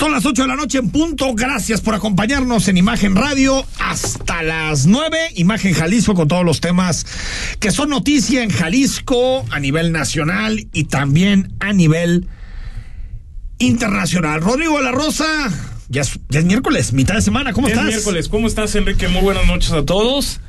[0.00, 1.34] Son las 8 de la noche en punto.
[1.34, 5.14] Gracias por acompañarnos en Imagen Radio hasta las 9.
[5.34, 7.04] Imagen Jalisco con todos los temas
[7.58, 12.28] que son noticia en Jalisco a nivel nacional y también a nivel
[13.58, 14.40] internacional.
[14.40, 15.26] Rodrigo de la Rosa,
[15.90, 17.52] ya es, ya es miércoles, mitad de semana.
[17.52, 17.88] ¿Cómo Es estás?
[17.88, 19.06] miércoles, ¿cómo estás, Enrique?
[19.08, 20.40] Muy buenas noches a todos.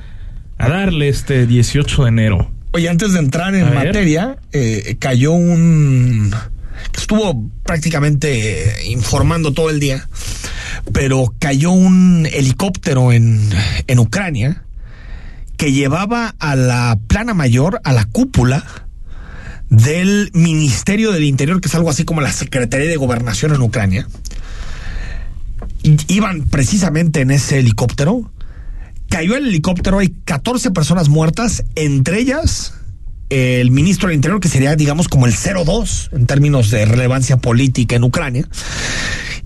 [0.60, 2.50] A darle este 18 de enero.
[2.72, 6.34] Oye, antes de entrar en A materia, eh, cayó un...
[6.92, 10.08] que estuvo prácticamente informando todo el día,
[10.94, 13.50] pero cayó un helicóptero en,
[13.88, 14.64] en Ucrania
[15.58, 18.66] que llevaba a la plana mayor, a la cúpula
[19.70, 24.08] del Ministerio del Interior, que es algo así como la Secretaría de Gobernación en Ucrania.
[26.08, 28.32] Iban precisamente en ese helicóptero
[29.12, 32.74] cayó el helicóptero, hay 14 personas muertas, entre ellas
[33.32, 37.96] el ministro del Interior, que sería, digamos, como el 02 en términos de relevancia política
[37.96, 38.46] en Ucrania,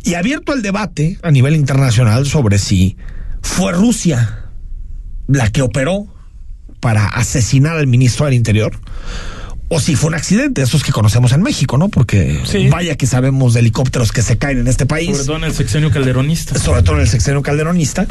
[0.04, 2.98] y abierto el debate a nivel internacional sobre si
[3.42, 4.50] fue Rusia
[5.28, 6.08] la que operó
[6.80, 8.80] para asesinar al ministro del Interior.
[9.68, 11.90] O si fue un accidente, esos que conocemos en México, ¿no?
[11.90, 12.68] Porque Sí.
[12.70, 15.54] vaya que sabemos de helicópteros que se caen en este país Sobre todo en el
[15.54, 16.58] sexenio calderonista.
[16.60, 18.06] sobre todo en el sexenio calderonista,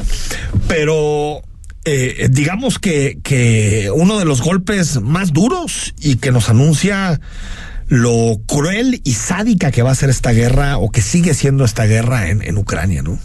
[0.67, 1.43] pero
[1.85, 7.21] eh, digamos que, que uno de los golpes más duros y que nos anuncia
[7.89, 11.85] lo cruel y sádica que va a ser esta guerra o que sigue siendo esta
[11.85, 13.19] guerra en, en Ucrania, ¿no?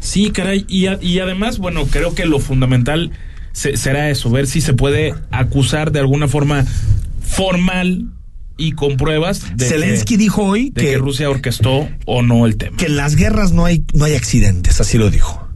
[0.00, 0.64] Sí, caray.
[0.68, 3.12] Y, a- y además, bueno, creo que lo fundamental
[3.52, 6.64] se- será eso, ver si se puede acusar de alguna forma
[7.20, 8.06] formal
[8.56, 12.46] y con pruebas de, Zelensky que, dijo hoy de que que, Rusia orquestó o no
[12.46, 12.76] el tema.
[12.76, 15.48] que en las guerras no hay, no hay accidentes, así lo dijo.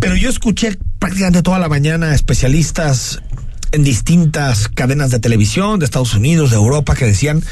[0.00, 3.20] Pero yo escuché prácticamente toda la mañana especialistas
[3.72, 7.42] en distintas cadenas de televisión de Estados Unidos, de Europa, que decían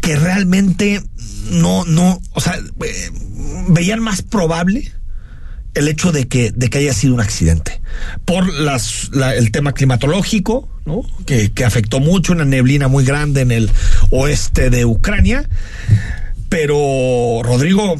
[0.00, 1.02] que realmente
[1.50, 3.10] no, no, o sea, eh,
[3.68, 4.92] veían más probable
[5.74, 7.80] el hecho de que, de que haya sido un accidente.
[8.24, 11.02] Por las, la- el tema climatológico, ¿no?
[11.24, 13.70] Que, que afectó mucho, una neblina muy grande en el
[14.10, 15.48] oeste de Ucrania.
[16.48, 17.96] Pero, Rodrigo,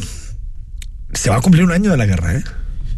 [1.14, 2.44] se va a cumplir un año de la guerra, ¿eh?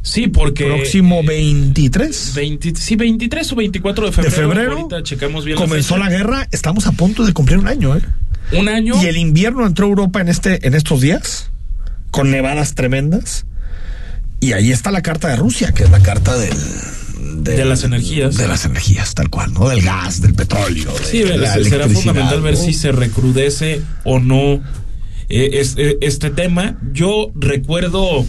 [0.07, 0.67] Sí, porque...
[0.67, 4.31] Próximo 23 20 sí, 23 o 24 de febrero.
[4.31, 6.47] de febrero Ahorita checamos bien comenzó la guerra.
[6.53, 8.03] Estamos a punto de cumplir un año, ¿eh?
[8.53, 9.03] Un año.
[9.03, 11.51] Y el invierno entró a Europa en este, en estos días,
[12.11, 13.47] con nevadas tremendas.
[14.41, 16.53] Y ahí está la carta de Rusia, que es la carta del,
[17.43, 18.37] del- De las energías.
[18.37, 19.71] De las energías, tal cual, ¿no?
[19.71, 20.93] Del gas, del petróleo.
[20.93, 22.61] de Sí, la será fundamental ver ¿no?
[22.63, 24.61] si se recrudece o no
[25.31, 26.79] eh, es- eh, este tema.
[26.93, 28.27] Yo recuerdo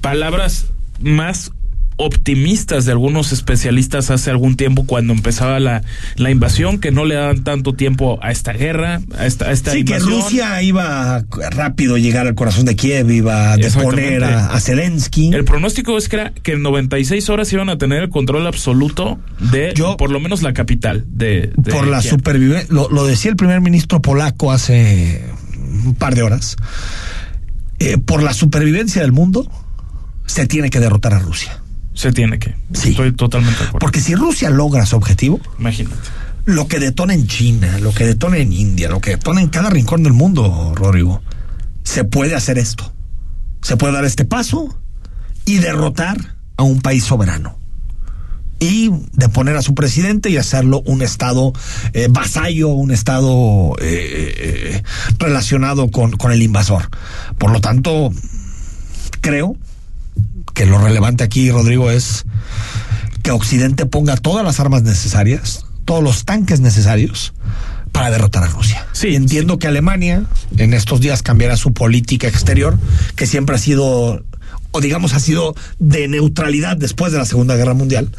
[0.00, 0.66] palabras
[1.00, 1.50] más
[1.96, 5.82] optimistas de algunos especialistas hace algún tiempo cuando empezaba la,
[6.16, 9.70] la invasión, que no le daban tanto tiempo a esta guerra, a esta, a esta
[9.70, 10.20] Sí, que invasión.
[10.22, 14.60] Rusia iba a rápido a llegar al corazón de Kiev, iba a deponer a, a
[14.60, 15.32] Zelensky.
[15.32, 19.20] El pronóstico es que, era que en 96 horas iban a tener el control absoluto
[19.52, 22.10] de Yo- por lo menos la capital de, de por la Kiev.
[22.10, 22.66] supervivencia.
[22.74, 25.24] Lo, lo decía el primer ministro polaco hace
[25.84, 26.56] un par de horas.
[27.78, 29.48] Eh, por la supervivencia del mundo,
[30.26, 31.60] se tiene que derrotar a Rusia.
[31.94, 32.56] Se tiene que.
[32.72, 32.90] Sí.
[32.90, 33.78] Estoy totalmente de acuerdo.
[33.78, 35.96] Porque si Rusia logra su objetivo, Imagínate.
[36.44, 39.70] lo que detona en China, lo que detona en India, lo que detona en cada
[39.70, 41.22] rincón del mundo, Rodrigo,
[41.84, 42.92] se puede hacer esto.
[43.62, 44.76] Se puede dar este paso
[45.44, 47.58] y derrotar a un país soberano.
[48.60, 51.52] Y deponer a su presidente y hacerlo un estado
[51.92, 54.82] eh, vasallo, un estado eh, eh,
[55.18, 56.88] relacionado con, con el invasor.
[57.36, 58.10] Por lo tanto,
[59.20, 59.56] creo
[60.54, 62.24] que lo relevante aquí, Rodrigo, es
[63.22, 67.32] que Occidente ponga todas las armas necesarias, todos los tanques necesarios
[67.92, 68.86] para derrotar a Rusia.
[68.92, 70.24] Sí, entiendo que Alemania
[70.56, 72.78] en estos días cambiará su política exterior,
[73.16, 74.24] que siempre ha sido
[74.76, 78.10] o digamos ha sido de neutralidad después de la Segunda Guerra Mundial,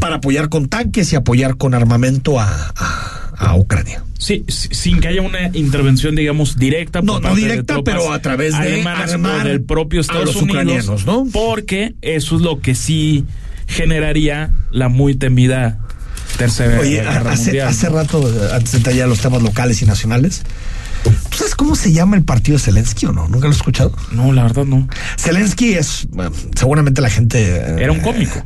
[0.00, 4.02] para apoyar con tanques y apoyar con armamento a, a- a Ucrania.
[4.18, 7.02] Sí, sin que haya una intervención, digamos, directa.
[7.02, 10.36] No, por no parte directa, pero a través de armar del propio a Estados los
[10.36, 11.26] Unidos, ucranianos, ¿no?
[11.32, 13.24] Porque eso es lo que sí
[13.66, 15.78] generaría la muy temida
[16.38, 17.68] tercera Oye, guerra hace, mundial.
[17.68, 20.42] hace rato, antes de entrar ya los temas locales y nacionales,
[21.04, 23.28] ¿Tú sabes cómo se llama el partido de Zelensky o no?
[23.28, 23.94] ¿Nunca lo has escuchado?
[24.12, 24.88] No, la verdad no.
[25.18, 27.56] Zelensky es, bueno, seguramente la gente...
[27.56, 28.38] Era un cómico.
[28.38, 28.42] eh,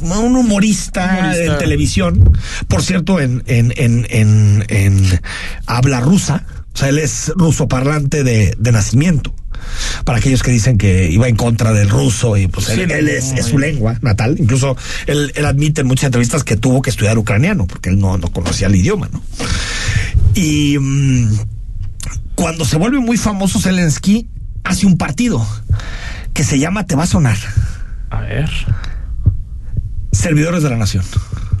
[0.00, 1.52] Un humorista, Humorista.
[1.52, 5.20] de televisión, por cierto, en, en, en, en, en
[5.66, 6.44] habla rusa,
[6.74, 9.34] o sea, él es ruso parlante de, de nacimiento.
[10.04, 13.32] Para aquellos que dicen que iba en contra del ruso y pues Sí, él, es,
[13.46, 14.34] su lengua natal.
[14.38, 18.18] Incluso él, él admite en muchas entrevistas que tuvo que estudiar ucraniano porque él no,
[18.18, 19.22] no conocía el idioma, ¿no?
[20.34, 21.36] Y mm,
[22.34, 24.26] cuando se vuelve muy famoso Zelensky,
[24.64, 25.46] hace un partido
[26.32, 27.36] que se llama Te va a sonar.
[28.10, 28.50] A ver.
[30.12, 31.04] Servidores de la Nación.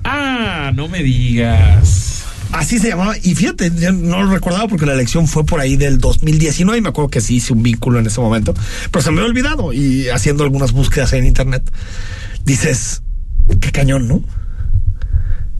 [0.04, 2.24] Ah, no me digas.
[2.52, 3.16] Así se llamaba.
[3.22, 6.82] Y fíjate, yo no lo recordaba porque la elección fue por ahí del 2019 y
[6.82, 8.54] me acuerdo que sí hice un vínculo en ese momento.
[8.90, 11.62] Pero se me había olvidado y haciendo algunas búsquedas en internet,
[12.44, 13.02] dices,
[13.60, 14.22] qué cañón, ¿no?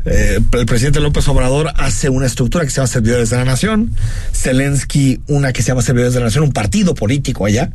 [0.05, 3.93] Eh, el presidente López Obrador hace una estructura que se llama Servidores de la Nación,
[4.33, 7.73] Zelensky una que se llama Servidores de la Nación, un partido político allá,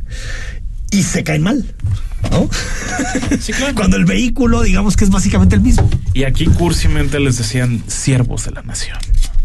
[0.90, 1.64] y se caen mal,
[2.30, 2.48] ¿no?
[3.40, 3.74] Sí, claro.
[3.74, 5.88] Cuando el vehículo, digamos que es básicamente el mismo.
[6.14, 8.96] Y aquí cursimente les decían siervos de la nación.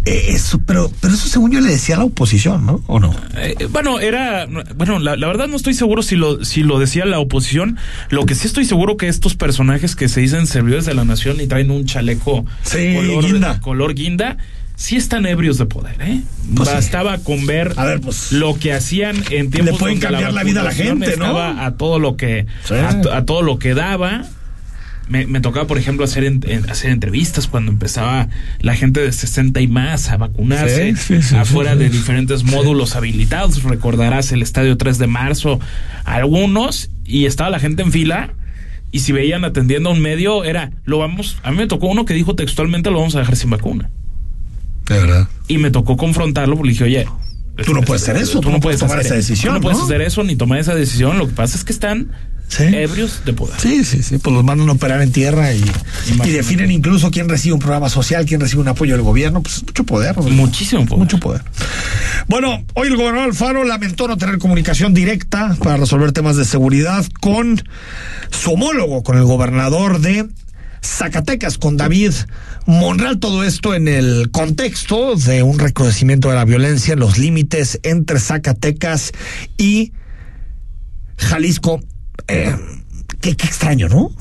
[0.05, 2.83] Eh, Eso, pero, pero eso según yo le decía a la oposición, ¿no?
[2.87, 3.15] ¿O no?
[3.37, 4.47] Eh, bueno, era.
[4.75, 7.77] Bueno, la, la verdad no estoy seguro si lo, si lo decía la oposición.
[8.09, 11.39] Lo que sí estoy seguro que estos personajes que se dicen servidores de la nación
[11.39, 13.59] y traen un chaleco Sí, color guinda.
[13.61, 14.37] color guinda,
[14.83, 16.21] sí están ebrios de poder, ¿eh?
[16.55, 16.75] Pues sí.
[16.75, 20.33] Bastaba con ver A ver, pues, lo que hacían en tiempos le pueden donde cambiar
[20.33, 21.37] la vida a la gente, ¿no?
[21.39, 22.73] a todo lo que Sí.
[22.75, 24.25] a, a todo lo que daba.
[25.09, 29.11] Me, me tocaba, por ejemplo, hacer, en- en- hacer entrevistas cuando empezaba la gente de
[29.11, 33.63] 60 y más a vacunarse Sí, afuera de diferentes módulos habilitados.
[33.63, 35.59] Recordarás el estadio 3 de marzo,
[36.05, 38.33] algunos, y estaba la gente en fila.
[38.91, 41.37] Y si veían atendiendo a un medio, era, lo vamos.
[41.43, 43.89] A mí me tocó uno que dijo textualmente, lo vamos a dejar sin vacuna.
[44.87, 45.27] De verdad.
[45.47, 47.07] Y me tocó confrontarlo porque le dije, oye.
[47.65, 49.79] Tú no puedes hacer eso, tú no puedes tomar hacer- esa decisión, Tú no puedes
[49.79, 51.19] hacer eso ni tomar esa decisión.
[51.19, 52.09] Lo que pasa es que están
[52.47, 52.63] Sí.
[52.63, 53.59] ebrios de poder.
[53.59, 55.63] Sí, sí, sí, pues los mandan a operar en tierra y,
[56.25, 59.57] y definen incluso quién recibe un programa social, quién recibe un apoyo del gobierno, pues
[59.57, 60.17] es mucho poder.
[60.17, 60.23] ¿no?
[60.23, 60.99] Muchísimo poder.
[60.99, 61.43] Mucho poder.
[62.27, 67.05] Bueno, hoy el gobernador Alfaro lamentó no tener comunicación directa para resolver temas de seguridad
[67.21, 67.61] con
[68.31, 70.27] su homólogo, con el gobernador de
[70.83, 72.11] Zacatecas, con David
[72.65, 73.19] Monreal.
[73.19, 78.19] Todo esto en el contexto de un recrudecimiento de la violencia en los límites entre
[78.19, 79.11] Zacatecas
[79.57, 79.93] y
[81.17, 81.79] Jalisco.
[82.27, 82.55] Eh,
[83.21, 84.11] qué extraño, ¿no?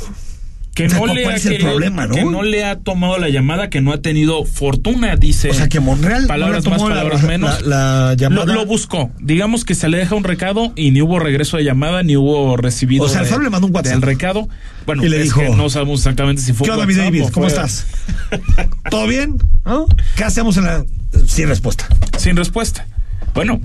[0.74, 2.14] Que O sea, no, ¿cuál le ha el querido- problema, no?
[2.14, 5.50] que no le ha tomado la llamada, que no ha tenido fortuna, dice.
[5.50, 7.62] O sea, que Monreal palabras no le más, tomó la- palabras menos.
[7.62, 8.54] la- la lo, llamada.
[8.54, 9.10] lo buscó.
[9.20, 12.56] Digamos que se le deja un recado y ni hubo regreso de llamada, ni hubo
[12.56, 13.92] recibido O sea, Alfaro le mandó un WhatsApp.
[13.92, 14.48] del recado.
[14.86, 17.25] Bueno, Y le dijo, no sabemos exactamente si fue ¿Qué onda, mi David?
[17.32, 17.86] ¿Cómo estás?
[18.90, 19.36] ¿Todo bien?
[19.66, 19.86] ¿No?
[20.16, 20.84] ¿Qué hacemos en la...
[21.26, 21.86] Sin respuesta.
[22.16, 22.86] Sin respuesta.
[23.34, 23.60] Bueno,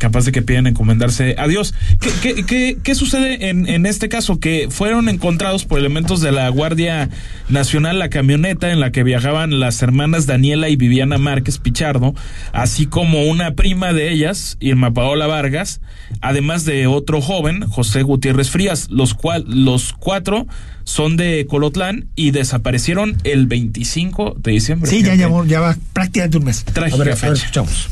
[0.00, 1.74] capaz de que piden encomendarse a Dios.
[2.00, 4.40] ¿Qué, qué, qué- qué sucede en, en este caso?
[4.40, 7.08] Que fueron encontrados por elementos de la Guardia
[7.48, 12.14] Nacional la camioneta en la que viajaban las hermanas Daniela y Viviana Márquez Pichardo,
[12.52, 15.80] así como una prima de ellas, Irma Paola Vargas,
[16.20, 20.46] además de otro joven, José Gutiérrez Frías, los, cual, los cuatro
[20.84, 24.90] son de Colotlán y desaparecieron el 25 de diciembre.
[24.90, 26.64] Sí, ya, llevó, ya va prácticamente un mes.
[26.64, 27.32] Trágica a ver, a ver, fecha.
[27.34, 27.88] escuchamos.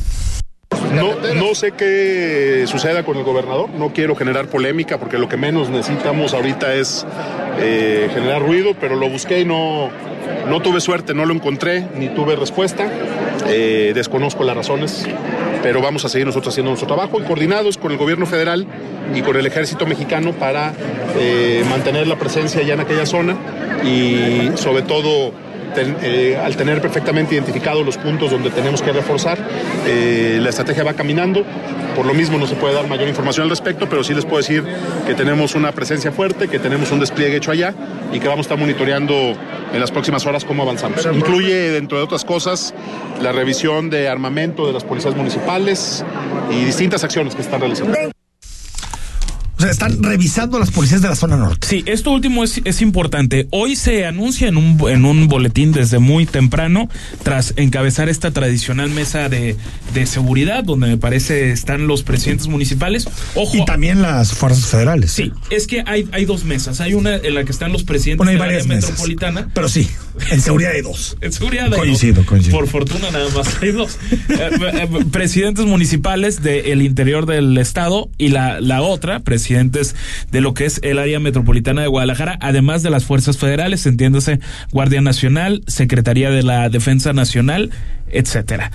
[0.94, 5.36] No, no sé qué suceda con el gobernador, no quiero generar polémica porque lo que
[5.36, 7.06] menos necesitamos ahorita es
[7.58, 9.90] eh, generar ruido, pero lo busqué y no,
[10.48, 12.90] no tuve suerte, no lo encontré ni tuve respuesta,
[13.50, 15.06] Eh, desconozco las razones,
[15.62, 18.66] pero vamos a seguir nosotros haciendo nuestro trabajo y coordinados con el gobierno federal
[19.14, 20.74] y con el ejército mexicano para
[21.16, 23.36] eh, mantener la presencia ya en aquella zona
[23.84, 25.32] y sobre todo
[25.78, 29.38] ten- eh, al tener perfectamente identificados los puntos donde tenemos que reforzar,
[29.86, 31.44] eh, la estrategia va caminando.
[31.94, 34.38] Por lo mismo no se puede dar mayor información al respecto, pero sí les puedo
[34.38, 34.64] decir
[35.06, 37.74] que tenemos una presencia fuerte, que tenemos un despliegue hecho allá
[38.12, 39.14] y que vamos a estar monitoreando
[39.72, 41.04] en las próximas horas cómo avanzamos.
[41.12, 42.74] Incluye, dentro de otras cosas,
[43.20, 46.04] la revisión de armamento de las policías municipales
[46.50, 47.94] y distintas acciones que se están realizando.
[49.58, 51.66] O sea, están revisando las policías de la zona norte.
[51.66, 53.48] Sí, esto último es, es importante.
[53.50, 56.88] Hoy se anuncia en un, en un boletín desde muy temprano,
[57.24, 59.56] tras encabezar esta tradicional mesa de,
[59.94, 63.08] de seguridad, donde me parece están los presidentes municipales.
[63.34, 63.56] Ojo.
[63.56, 65.10] Y también las fuerzas federales.
[65.10, 66.80] Sí, es que hay, hay dos mesas.
[66.80, 68.90] Hay una en la que están los presidentes Bueno, hay de la área mesas.
[68.90, 69.48] metropolitana.
[69.54, 69.88] Pero sí,
[70.30, 71.16] en seguridad hay dos.
[71.20, 72.26] En seguridad hay Coincido, dos.
[72.26, 72.56] coincido.
[72.58, 73.98] Por fortuna nada más hay dos.
[74.28, 79.94] Eh, eh, presidentes municipales del interior del estado y la, la otra, presidentes
[80.30, 84.40] de lo que es el área metropolitana de Guadalajara, además de las fuerzas federales, entiéndase
[84.70, 87.70] Guardia Nacional, Secretaría de la Defensa Nacional,
[88.10, 88.70] etcétera.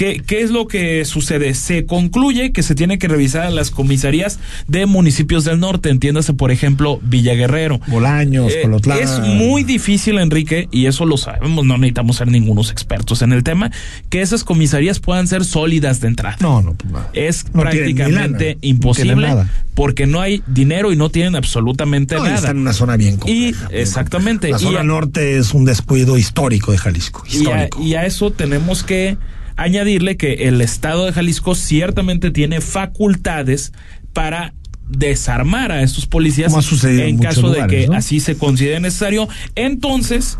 [0.00, 1.52] ¿Qué, ¿Qué es lo que sucede?
[1.52, 6.32] Se concluye que se tiene que revisar a las comisarías de municipios del norte, entiéndase,
[6.32, 7.82] por ejemplo, Villaguerrero.
[7.86, 8.98] Bolaños, Eh, Colotlán.
[8.98, 13.44] es muy difícil, Enrique, y eso lo sabemos, no necesitamos ser ningunos expertos en el
[13.44, 13.70] tema,
[14.08, 16.38] que esas comisarías puedan ser sólidas de entrada.
[16.40, 17.00] No, no, pues, no.
[17.12, 19.50] Es No prácticamente no imposible nada.
[19.74, 22.36] porque no hay dinero y no tienen absolutamente No, y nada.
[22.38, 23.68] está en una zona bien Y compleja.
[23.72, 24.48] exactamente.
[24.48, 27.22] La y zona a- norte es un descuido histórico de Jalisco.
[27.30, 27.82] y a, Histórico.
[27.82, 29.18] y a eso tenemos que
[29.56, 33.72] añadirle que el Estado de Jalisco ciertamente tiene facultades
[34.12, 34.54] para
[34.88, 36.52] desarmar a estos policías
[36.84, 37.94] en en caso de que ¿no?
[37.94, 39.28] así se considere necesario.
[39.54, 40.38] Entonces,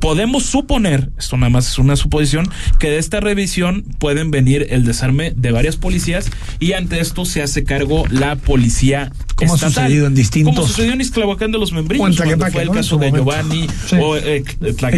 [0.00, 4.84] podemos suponer, esto nada más es una suposición, que de esta revisión pueden venir el
[4.84, 6.26] desarme de varias policías
[6.60, 10.92] y ante esto se hace cargo la policía Como ha sucedido en distintos- Como sucedió
[10.92, 13.10] en Isclavacán de los Membrillos, cuando fue el caso de.
[13.10, 13.96] Giovanni Sí.
[14.00, 14.44] o eh,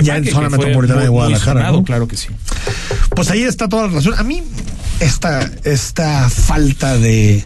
[0.02, 1.84] Ya en zona metropolitana de Guadalajara, sonado, ¿no?
[1.84, 2.28] Claro que sí.
[3.14, 4.14] Pues ahí está toda la relación.
[4.18, 4.42] A mí,
[5.00, 7.44] esta, esta falta de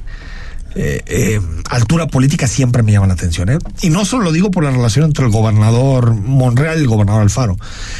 [0.74, 3.48] eh, eh, altura política siempre me llama la atención.
[3.50, 3.58] ¿eh?
[3.82, 7.22] Y no solo lo digo por la relación entre el gobernador Monreal y el gobernador
[7.22, 7.56] Alfaro,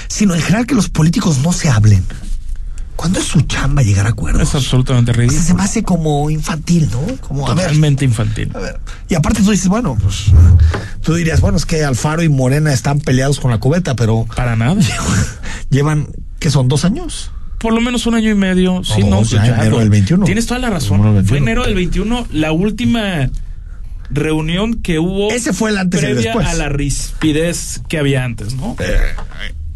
[0.09, 2.05] sino en general que los políticos no se hablen.
[2.97, 4.43] ¿Cuándo es su chamba llegar a acuerdos?
[4.43, 5.57] Es absolutamente O sea, se ridículo.
[5.57, 7.00] me hace como infantil, ¿no?
[7.27, 8.53] Como, a ver, Totalmente infantil.
[8.55, 8.79] a ver.
[9.09, 10.27] Y aparte tú dices, bueno, pues
[11.03, 14.55] tú dirías, bueno, es que Alfaro y Morena están peleados con la cubeta, pero Para
[14.55, 14.77] nada.
[15.71, 16.09] llevan,
[16.39, 16.69] ¿qué son?
[16.69, 17.31] ¿Dos años?
[17.61, 18.83] Por lo menos un año y medio.
[18.83, 19.79] Sí, No, ya, pues enero no.
[19.81, 20.25] del 21.
[20.25, 21.00] Tienes toda la razón.
[21.02, 21.37] Fue 21.
[21.38, 23.31] enero del 21 la última
[24.11, 25.31] reunión que hubo.
[25.31, 26.49] Ese fue el antes y el previa después.
[26.49, 28.76] a la rispidez que había antes, ¿no?
[28.81, 28.97] Eh,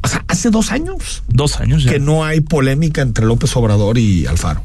[0.03, 1.93] o sea, hace dos años Dos años ya.
[1.93, 4.63] que no hay polémica entre López Obrador y Alfaro.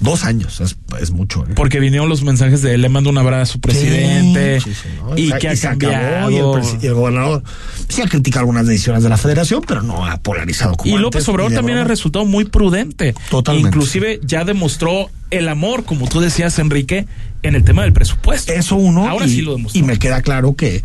[0.00, 1.44] Dos años, es, es mucho.
[1.44, 1.52] ¿eh?
[1.56, 4.60] Porque vinieron los mensajes de le mando un abrazo, presidente.
[4.60, 5.18] Sí, sí, ¿no?
[5.18, 6.30] Y que ha se acabó, cambiado.
[6.30, 7.42] y el, y el gobernador
[7.88, 11.02] sí ha criticado algunas decisiones de la federación, pero no ha polarizado como Y antes,
[11.02, 13.14] López Obrador también ha resultado muy prudente.
[13.28, 13.68] Totalmente.
[13.68, 17.06] Inclusive ya demostró el amor, como tú decías, Enrique,
[17.42, 18.52] en el tema del presupuesto.
[18.52, 19.08] Eso uno.
[19.08, 19.80] Ahora y, sí lo demostró.
[19.80, 20.84] Y me queda claro que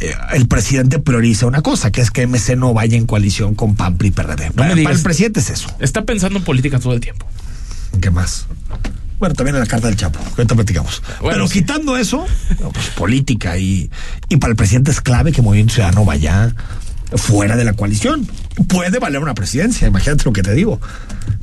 [0.00, 3.76] eh, el presidente prioriza una cosa, que es que MC no vaya en coalición con
[3.76, 4.50] PAN, PRI, PRD.
[4.50, 4.84] para, digas.
[4.84, 5.68] para el presidente es eso.
[5.78, 7.26] Está pensando en política todo el tiempo.
[8.00, 8.46] ¿Qué más?
[9.18, 11.02] Bueno, también en la carta del Chapo, que ahorita platicamos.
[11.20, 11.60] Bueno, Pero sí.
[11.60, 12.26] quitando eso,
[12.72, 13.90] pues política y,
[14.28, 16.54] y para el presidente es clave que Movimiento Ciudadano vaya
[17.14, 18.28] fuera de la coalición.
[18.68, 20.80] Puede valer una presidencia, imagínate lo que te digo.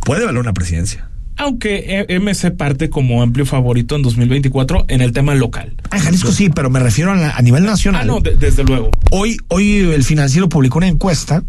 [0.05, 1.09] Puede valer una presidencia.
[1.35, 5.73] Aunque eh, MC parte como amplio favorito en 2024 en el tema local.
[5.89, 8.03] Ah, en Jalisco sí, pero me refiero a, la- a nivel nacional.
[8.03, 8.91] Ah, no, de- desde luego.
[9.09, 11.43] Hoy, hoy el financiero publicó una encuesta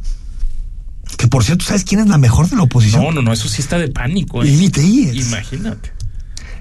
[1.16, 3.02] que, por cierto, ¿sabes quién es la mejor de la oposición?
[3.02, 4.42] No, no, no, eso sí está de pánico.
[4.42, 4.46] ¿eh?
[5.28, 5.92] Imagínate.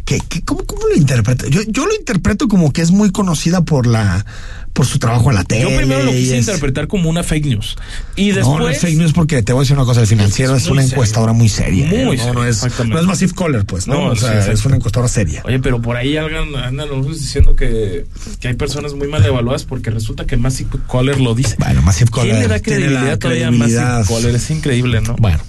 [0.06, 1.48] ¿Qué, qué- cómo, cómo lo interpreta?
[1.48, 4.26] Yo, yo lo interpreto como que es muy conocida por la
[4.74, 5.62] por su trabajo en la tele.
[5.70, 7.76] Yo primero lo quise es- interpretar como una fake news.
[8.16, 8.60] Y No, después.
[8.60, 10.70] no es fake news porque te voy a decir una cosa, el financiero Es es,
[10.70, 10.96] una serio.
[10.96, 11.86] encuestadora muy seria.
[11.86, 12.96] Muy no, no es, exactamente.
[12.96, 13.94] no es Massive Caller, pues, ¿no?
[13.94, 15.44] No, o sea, es una encuestadora seria.
[15.46, 18.06] Oye, pero por ahí andan, andan algunos diciendo que,
[18.40, 21.56] que hay personas muy mal evaluadas porque resulta que Massive Caller lo dice.
[21.60, 24.00] Bueno, Massive Caller ¿Quién le da tiene credibilidad la todavía a credibilidad.
[24.00, 24.36] Massive Caller?
[24.36, 25.16] Es increíble, ¿no?
[25.20, 25.40] Bueno.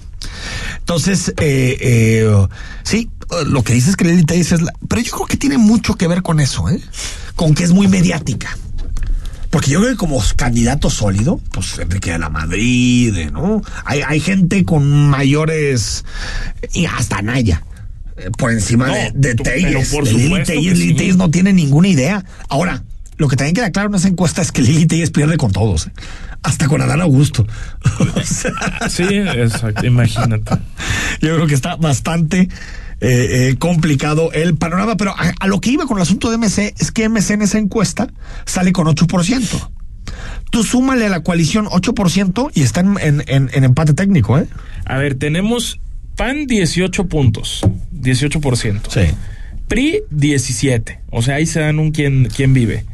[0.81, 2.47] Entonces, eh, eh,
[2.83, 3.09] sí,
[3.47, 4.73] lo que dices que Lili Telles es la...
[4.89, 6.79] Pero yo creo que tiene mucho que ver con eso, ¿eh?
[7.35, 8.57] Con que es muy mediática.
[9.55, 13.63] Porque yo creo que como candidato sólido, pues Enrique de la Madrid, ¿no?
[13.85, 16.05] Hay, hay gente con mayores...
[16.73, 17.63] Y hasta Naya.
[18.17, 19.65] eh, Por encima No, de, de tú- Telles.
[19.73, 20.95] pero por de Lili supuesto Telles, que Lili sí.
[20.97, 22.25] Telles no tiene ninguna idea.
[22.49, 22.83] Ahora,
[23.17, 25.87] lo que también queda claro en esa encuesta es que Lili Telles pierde con todos.
[25.87, 25.93] ¿eh?
[26.43, 27.47] Hasta con Adán Augusto.
[28.91, 30.51] Sí, exacto, imagínate.
[31.21, 32.49] yo creo que está bastante
[33.07, 36.39] eh, eh, complicado el panorama, pero a, a lo que iba con el asunto de
[36.39, 38.09] MC es que MC en esa encuesta
[38.47, 39.71] sale con 8%.
[40.51, 44.47] Tú súmale a la coalición 8% y está en, en- en- en empate técnico, ¿eh?
[44.85, 45.81] A ver, tenemos
[46.17, 47.61] PAN 18 puntos,
[47.93, 48.89] 18%.
[49.69, 52.85] PRI 17, o sea, ahí se dan un quién, quién vive.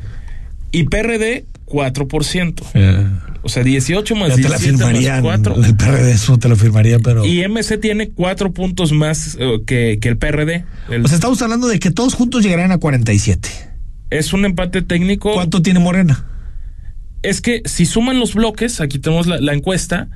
[0.72, 3.20] Y PRD 4%.
[3.42, 5.22] O sea, 18 más Ya te la 17 más firmarían.
[5.22, 5.64] 4.
[5.64, 7.24] El PRD eso te lo firmaría, pero.
[7.24, 10.64] Y MC tiene 4 puntos más eh, que, que el PRD.
[10.90, 13.48] El- o sea, estamos hablando de que todos juntos llegarán a 47.
[14.10, 15.32] es un empate técnico.
[15.32, 16.26] ¿Cuánto tiene Morena?
[17.22, 20.08] Es que si suman los bloques, aquí tenemos la, la encuesta,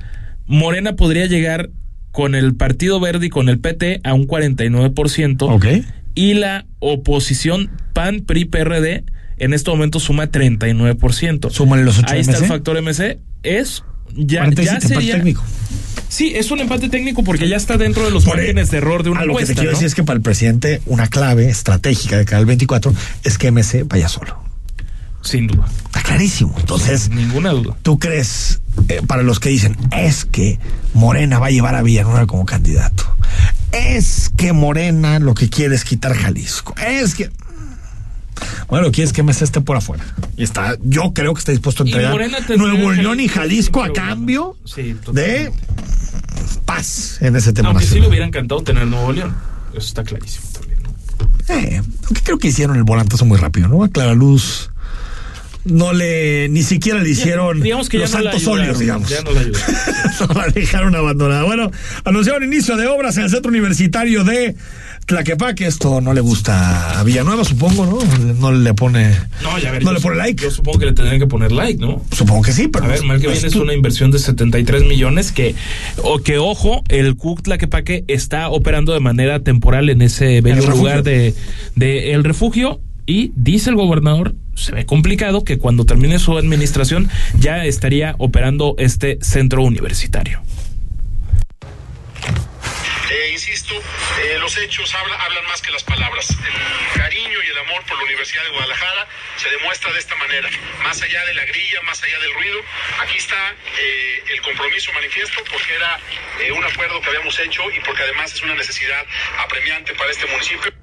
[0.47, 1.69] Morena podría llegar
[2.11, 5.37] con el Partido Verde y con el PT a un 49%.
[5.49, 5.65] Ok.
[6.13, 9.03] Y la oposición PAN, PRI, PRD
[9.37, 11.49] en este momento suma 39%.
[11.51, 13.19] Súmale los 8 Ahí está el factor MC.
[13.43, 13.83] Es
[14.15, 15.15] ya, 47 ya sería.
[15.15, 15.43] técnico.
[16.07, 19.03] Sí, es un empate técnico porque ya está dentro de los Por- márgenes de error
[19.03, 19.61] de una a lo que te encuesta.
[19.61, 19.77] quiero ¿no?
[19.77, 23.51] decir es que para el presidente una clave estratégica de cara al 24 es que
[23.51, 24.43] MC vaya solo.
[25.21, 25.65] Sin duda.
[25.87, 26.55] Está clarísimo.
[26.59, 27.75] Entonces, Ninguna duda.
[27.81, 30.59] ¿tú crees, eh, para los que dicen, es que
[30.93, 33.03] Morena va a llevar a Villanueva como candidato?
[33.71, 36.75] Es que Morena lo que quiere es quitar Jalisco.
[36.77, 37.31] Es que...
[38.67, 40.03] Bueno, quieres que MC esté por afuera.
[40.37, 42.15] Y está, yo creo que está dispuesto a entregar
[42.57, 45.51] Nuevo León y Jalisco a cambio Sí, de
[46.65, 47.69] paz en ese tema.
[47.69, 49.35] Aunque sí le hubiera encantado tener Nuevo León.
[49.71, 51.53] Eso está clarísimo también, ¿no?
[51.53, 53.83] Eh, aunque creo que hicieron el volantazo muy rápido, ¿no?
[53.83, 54.71] A Clara Luz
[55.65, 59.09] no le, ni siquiera le hicieron digamos que los ya no santos ayudaron, óleos, digamos.
[59.09, 59.41] ya no la.
[60.27, 61.43] No la dejaron abandonada.
[61.43, 61.71] Bueno,
[62.03, 64.55] anunciaron inicio de obras en el centro universitario de
[65.05, 65.65] Tlaquepaque.
[65.67, 68.33] Esto no le gusta a Villanueva, supongo, ¿no?
[68.33, 70.43] No le pone, No, ya ver, no le pone like.
[70.43, 72.01] Yo supongo que le tendrían que poner like, ¿no?
[72.11, 75.31] Supongo que sí, pero A ver, mal que bien es una inversión de 73 millones
[75.31, 75.55] que,
[76.03, 81.03] o que ojo, el CUC Tlaquepaque está operando de manera temporal en ese bello lugar
[81.03, 81.35] de,
[81.75, 87.09] de el refugio y dice el gobernador, se ve complicado que cuando termine su administración
[87.39, 90.41] ya estaría operando este centro universitario.
[93.11, 96.27] Eh, insisto, eh, los hechos habla- hablan más que las palabras.
[96.31, 99.07] El cariño y el amor por la Universidad de Guadalajara
[99.37, 100.49] se demuestra de esta manera.
[100.83, 102.59] Más allá de la grilla, más allá del ruido,
[103.01, 105.99] aquí está eh, el compromiso manifiesto porque era
[106.55, 109.03] un acuerdo que habíamos hecho y porque además es una necesidad
[109.39, 110.73] apremiante para este municipio.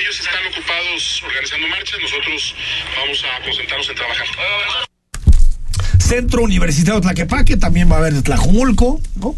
[0.00, 2.54] Ellos están ocupados organizando marchas, nosotros
[2.96, 4.26] vamos a concentrarnos en trabajar.
[5.98, 9.34] Centro Universitario de Tlaquepaque, también va a haber Tlajumulco, ¿no?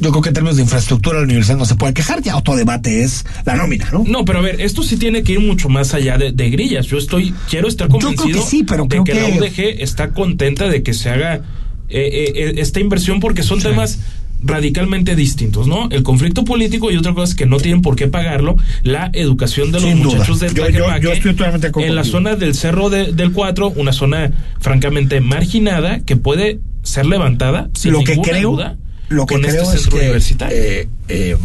[0.00, 2.56] Yo creo que en términos de infraestructura la universidad no se puede quejar, ya otro
[2.56, 4.04] debate es la nómina, ¿no?
[4.06, 6.86] No, pero a ver, esto sí tiene que ir mucho más allá de, de grillas.
[6.86, 9.82] Yo estoy, quiero estar Yo creo que convencido sí, pero de creo que, la UDG
[9.82, 11.42] está contenta de que se haga eh,
[11.90, 14.00] eh, eh, esta inversión porque son temas
[14.42, 15.88] radicalmente distintos, ¿no?
[15.90, 19.72] El conflicto político y otra cosa es que no tienen por qué pagarlo, la educación
[19.72, 20.14] de los Sin duda.
[20.16, 23.32] muchachos de Yo- yo- Tlaquepaque yo estoy totalmente en la zona del Cerro de- del
[23.32, 28.76] 4, una zona francamente marginada que puede ser levantada sin lo que ninguna creo, duda
[29.08, 30.56] lo que con creo este es centro que, universitario.
[30.56, 31.36] eh, eh,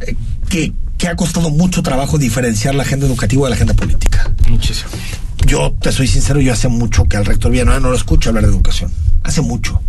[0.00, 0.16] eh,
[0.48, 4.30] que, que ha costado mucho trabajo diferenciar la agenda educativa de la agenda política.
[4.48, 4.90] Muchísimo.
[5.46, 8.44] Yo te soy sincero, yo hace mucho que al rector Villanueva no lo escucho hablar
[8.44, 8.90] de educación.
[9.24, 9.80] Hace mucho.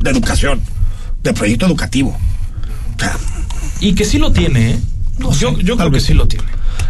[0.00, 0.60] De educación.
[1.22, 2.10] De proyecto educativo.
[2.96, 3.16] O sea,
[3.80, 4.78] Y que sí lo tiene, ¿eh?
[5.18, 6.44] No sé, yo creo que sí lo tiene.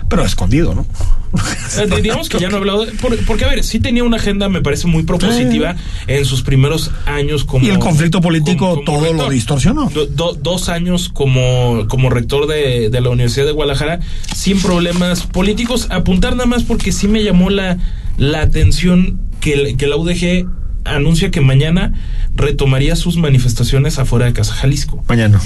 [0.08, 0.86] Pero escondido, ¿no?
[1.78, 4.04] Eh, di- digamos que ya no he hablado de- por- porque a ver sí tenía
[4.04, 5.74] una agenda me parece muy propositiva
[6.06, 9.88] en sus primeros años como Y el conflicto político como- como todo lo distorsionó.
[9.88, 14.00] Do- do- dos años como como rector de, de la Universidad de Guadalajara
[14.34, 17.78] sin problemas políticos apuntar nada más porque sí me llamó la
[18.18, 20.46] la atención que, que la UDG
[20.84, 21.94] anuncia que mañana
[22.34, 25.40] retomaría sus manifestaciones afuera de Casa Jalisco Mañana.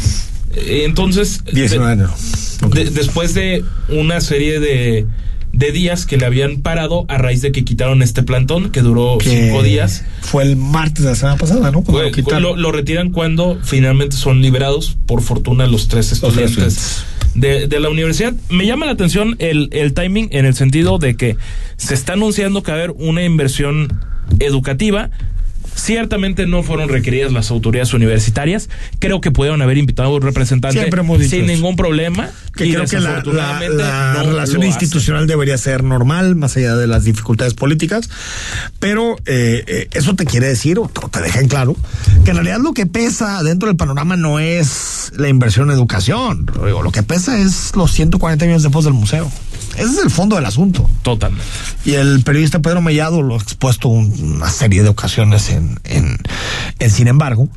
[0.54, 2.14] Entonces 19 de enero.
[2.62, 2.74] Ok.
[2.74, 5.06] de- después de una serie de,
[5.52, 9.18] de días que le habían parado a raíz de que quitaron este plantón que duró
[9.18, 10.04] Que cinco días.
[10.22, 11.82] Fue el martes de la semana pasada, ¿no?
[11.82, 16.22] Cuando Fue- lo lo, lo retiran cuando finalmente son liberados, por fortuna, los tres tres
[16.22, 17.04] estudiantes
[17.35, 18.35] de, de la universidad.
[18.48, 21.37] Me llama la atención el, el timing en el sentido de que
[21.76, 24.00] se está anunciando que va a haber una inversión
[24.40, 25.11] educativa.
[25.76, 28.68] Ciertamente no fueron requeridas las autoridades universitarias.
[28.98, 30.78] Creo que pudieron haber invitado a un representante
[31.28, 32.30] sin ningún problema.
[32.56, 36.56] que y creo que la, la- desafortunadamente la no relación institucional debería ser normal, más
[36.56, 38.08] allá de las dificultades políticas,
[38.80, 41.76] pero eh, eh, eso te quiere decir, o te deja en claro,
[42.24, 46.46] que en realidad lo que pesa dentro del panorama no es la inversión en educación,
[46.82, 49.30] lo que pesa es los 140 millones de pesos del museo.
[49.76, 50.88] Ese es el fondo del asunto.
[51.02, 51.44] Totalmente.
[51.84, 56.18] Y el periodista Pedro Mellado lo ha expuesto un- una serie de ocasiones en, en,
[56.78, 57.48] en Sin embargo,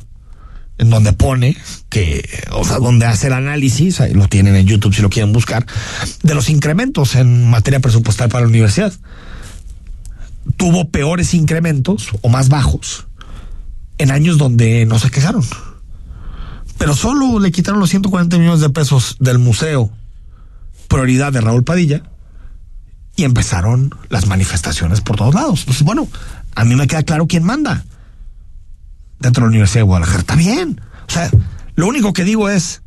[0.78, 1.56] en donde pone
[1.88, 5.32] que, o sea, donde hace el análisis, ahí lo tienen en YouTube si lo quieren
[5.32, 5.66] buscar,
[6.22, 8.92] de los incrementos en materia presupuestal para la universidad.
[10.56, 13.06] Tuvo peores incrementos o más bajos
[13.98, 15.44] en años donde no se quejaron.
[16.78, 19.90] Pero solo le quitaron los 140 millones de pesos del museo,
[20.88, 22.04] prioridad de Raúl Padilla,
[23.20, 25.60] y empezaron las manifestaciones por todos lados.
[25.60, 26.08] Entonces, bueno,
[26.54, 27.84] a mí me queda claro quién manda
[29.18, 30.20] dentro de la Universidad de Guadalajara.
[30.20, 30.80] Está bien.
[31.06, 31.30] O sea,
[31.74, 32.80] lo único que digo es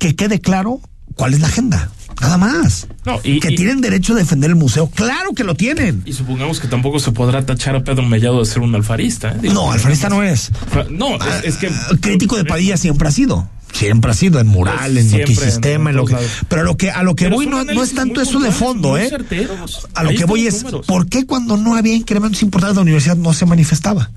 [0.00, 0.80] que quede claro
[1.14, 1.90] cuál es la agenda.
[2.20, 2.88] Nada más.
[3.06, 4.88] No, y- que y- tienen derecho a defender el museo.
[4.90, 6.02] Claro que lo tienen.
[6.04, 9.30] Y supongamos que tampoco se podrá tachar a Pedro Mellado de ser un alfarista.
[9.32, 9.38] ¿eh?
[9.40, 10.50] Digo, No, alfarista no es.
[10.90, 11.68] No, es, es que.
[11.68, 13.48] Ah, Crítico de Padilla siempre ha sido.
[13.72, 16.16] Siempre ha sido en mural, en Siempre, notisistema, en lo que.
[16.48, 18.96] Pero lo que a lo que Pero voy no, no es tanto eso de fondo,
[18.98, 19.08] ¿eh?
[19.08, 19.88] certeros.
[19.94, 20.86] A lo Ahí que voy es, números.
[20.86, 24.10] ¿por qué cuando no había incrementos importantes la universidad no se manifestaba?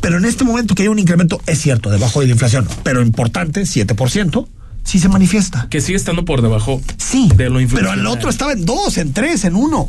[0.00, 3.02] Pero en este momento que hay un incremento, es cierto, debajo de la inflación, pero
[3.02, 4.46] importante, 7%,
[4.84, 5.66] sí se manifiesta.
[5.70, 9.12] Que sigue estando por debajo Sí, de lo pero el otro estaba en dos, en
[9.12, 9.88] tres, en uno.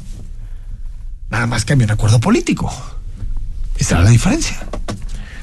[1.30, 2.72] Nada más que había un acuerdo político.
[3.78, 4.58] Esa era la diferencia.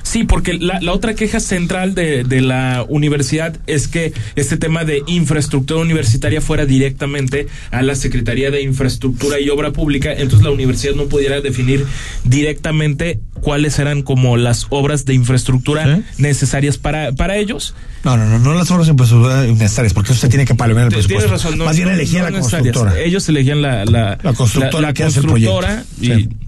[0.02, 4.84] Sí, porque la, la otra queja central de, de, la universidad es que este tema
[4.84, 10.50] de infraestructura universitaria fuera directamente a la Secretaría de Infraestructura y Obra Pública, entonces la
[10.50, 11.86] universidad no pudiera definir
[12.24, 16.02] directamente cuáles eran como las obras de infraestructura ¿Sí?
[16.18, 17.74] necesarias para, para ellos.
[18.04, 20.84] No, no, no, no las obras de infraestructura necesarias, porque eso se tiene que palomar
[20.84, 21.26] el presupuesto.
[21.26, 22.98] Tienes razón, no, Más bien no, elegía no la constructora.
[22.98, 26.20] Ellos elegían la, la, la constructora, la, la que hace el constructora proyecto.
[26.20, 26.41] y Sí.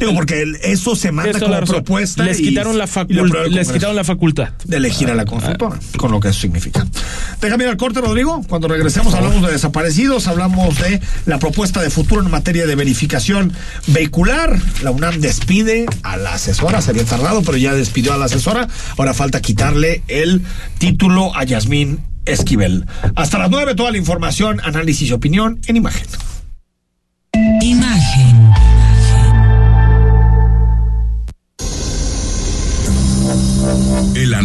[0.00, 2.24] Digo, porque eso se manda Eso como propuesta.
[2.24, 2.86] les y- quitaron la
[3.50, 6.86] les quitaron la facultad de elegir a la constructora, con lo que eso significa.
[7.40, 8.42] Déjame ir al corte, Rodrigo.
[8.48, 13.52] Cuando regresemos hablamos de desaparecidos, hablamos de la propuesta de futuro en materia de verificación
[13.88, 14.58] vehicular.
[14.82, 18.68] La UNAM despide a la asesora, se había tardado, pero ya despidió a la asesora.
[18.96, 20.42] Ahora falta quitarle el
[20.78, 22.86] título a Yasmín Esquivel.
[23.16, 26.06] Hasta las nueve, toda la información, análisis y opinión en imagen.
[27.60, 27.83] Imagen.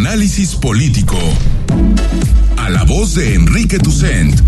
[0.09, 1.19] Análisis político.
[2.57, 4.41] A la voz de Enrique Tucent.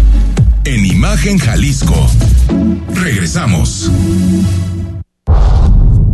[0.63, 2.10] En Imagen Jalisco.
[2.95, 3.91] Regresamos.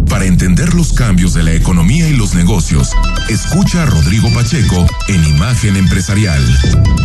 [0.09, 2.89] Para entender los cambios de la economía y los negocios,
[3.29, 6.43] escucha a Rodrigo Pacheco en Imagen Empresarial.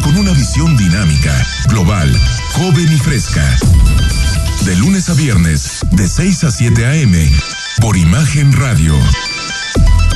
[0.03, 2.13] Con una visión dinámica, global,
[2.55, 3.57] joven y fresca.
[4.65, 7.31] De lunes a viernes, de 6 a 7 a.m.
[7.81, 8.97] Por Imagen Radio.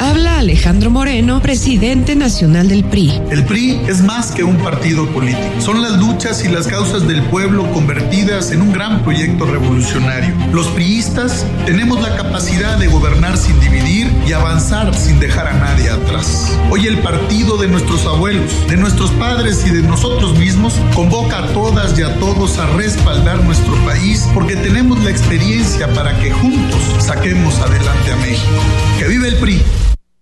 [0.00, 3.20] Habla Alejandro Moreno, presidente nacional del PRI.
[3.32, 5.60] El PRI es más que un partido político.
[5.60, 10.36] Son las luchas y las causas del pueblo convertidas en un gran proyecto revolucionario.
[10.52, 15.90] Los priistas tenemos la capacidad de gobernar sin dividir y avanzar sin dejar a nadie
[15.90, 16.56] atrás.
[16.70, 21.46] Hoy el partido de nuestros abuelos, de nuestros padres y de nosotros mismos convoca a
[21.48, 26.80] todas y a todos a respaldar nuestro país porque tenemos la experiencia para que juntos
[27.00, 28.62] saquemos adelante a México.
[29.00, 29.60] ¡Que vive el PRI!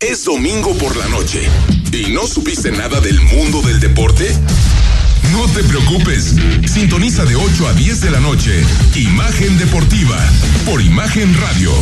[0.01, 1.41] Es domingo por la noche
[1.91, 4.31] y no supiste nada del mundo del deporte.
[5.33, 6.35] No te preocupes,
[6.71, 8.63] sintoniza de 8 a 10 de la noche
[8.95, 10.19] Imagen Deportiva
[10.67, 11.73] por Imagen Radio.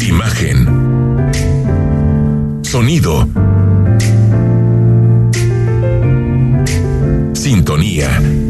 [0.00, 0.68] Imagen.
[2.62, 3.26] Sonido.
[7.32, 8.49] Sintonía.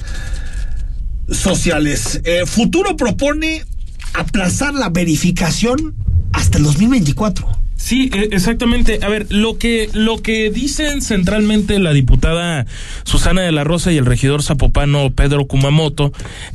[1.31, 2.21] sociales.
[2.25, 3.65] Eh, Futuro propone
[4.13, 5.95] aplazar la verificación
[6.33, 7.58] hasta el 2024.
[7.79, 8.99] Sí, e- exactamente.
[9.01, 12.65] A ver, lo que lo que dicen centralmente la diputada
[13.05, 16.11] Susana de la Rosa y el regidor zapopano Pedro Kumamoto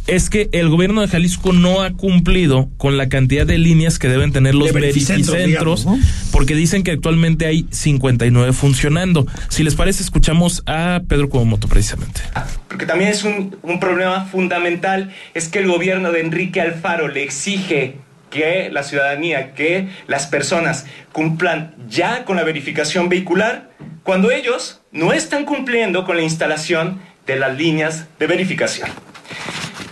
[0.07, 4.09] es que el gobierno de Jalisco no ha cumplido con la cantidad de líneas que
[4.09, 6.31] deben tener los De verificentros, verificentros, digamos, ¿no?
[6.31, 9.27] porque dicen que actualmente hay 59 funcionando.
[9.49, 12.21] Si les parece, escuchamos a Pedro Kumamoto precisamente.
[12.69, 17.23] Porque también es un, un problema fundamental, es que el gobierno de Enrique Alfaro le
[17.23, 17.97] exige
[18.35, 23.71] que la ciudadanía, que las personas cumplan ya con la verificación vehicular,
[24.03, 28.89] cuando ellos no están cumpliendo con la instalación de las líneas de verificación.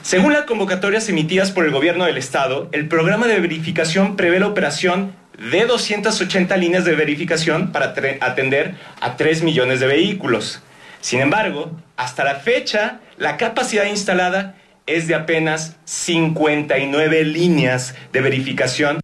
[0.03, 4.49] Según las convocatorias emitidas por el gobierno del estado, el programa de verificación prevé la
[4.49, 10.61] operación de 280 líneas de verificación para atender a 3 millones de vehículos.
[11.01, 14.57] Sin embargo, hasta la fecha, la capacidad instalada
[14.97, 19.01] es de apenas 59 líneas de verificación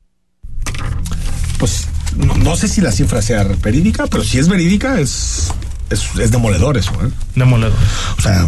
[1.58, 5.52] pues no, no sé si la cifra sea verídica, pero si es verídica es,
[5.90, 7.10] es, es demoledor eso, ¿eh?
[7.34, 7.76] Demoledor.
[8.16, 8.46] O sea,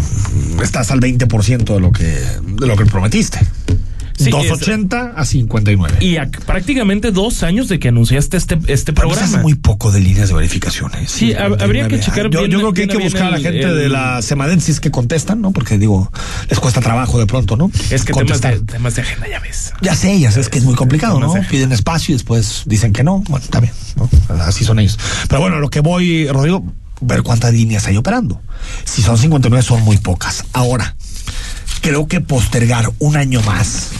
[0.63, 3.41] estás al 20% de lo que, de lo que prometiste.
[4.25, 5.99] Sí, 280 a 59.
[6.01, 9.25] Y a prácticamente dos años de que anunciaste este, este programa.
[9.25, 11.11] hace muy poco de líneas de verificaciones.
[11.11, 13.37] Sí, hab- habría que checar yo, bien- Yo creo que hay que buscar a la
[13.39, 15.53] bien el- gente de el- la Semadensis que contestan, ¿no?
[15.53, 16.13] Porque digo,
[16.49, 17.71] les cuesta trabajo de pronto, ¿no?
[17.91, 19.73] Es que temas de, temas de agenda, ya ves.
[19.81, 21.35] Ya sé, ya sé, es que es muy complicado, No.
[21.51, 23.23] Piden espacio y después dicen que no.
[23.29, 24.09] Bueno, está bien, ¿no?
[24.43, 24.99] Así son ellos.
[25.29, 26.65] Pero bueno, lo que voy, Rodrigo,
[27.01, 28.41] ver cuántas líneas hay operando.
[28.85, 30.45] Si son 59, son muy pocas.
[30.53, 30.95] Ahora,
[31.81, 33.91] creo que postergar un año más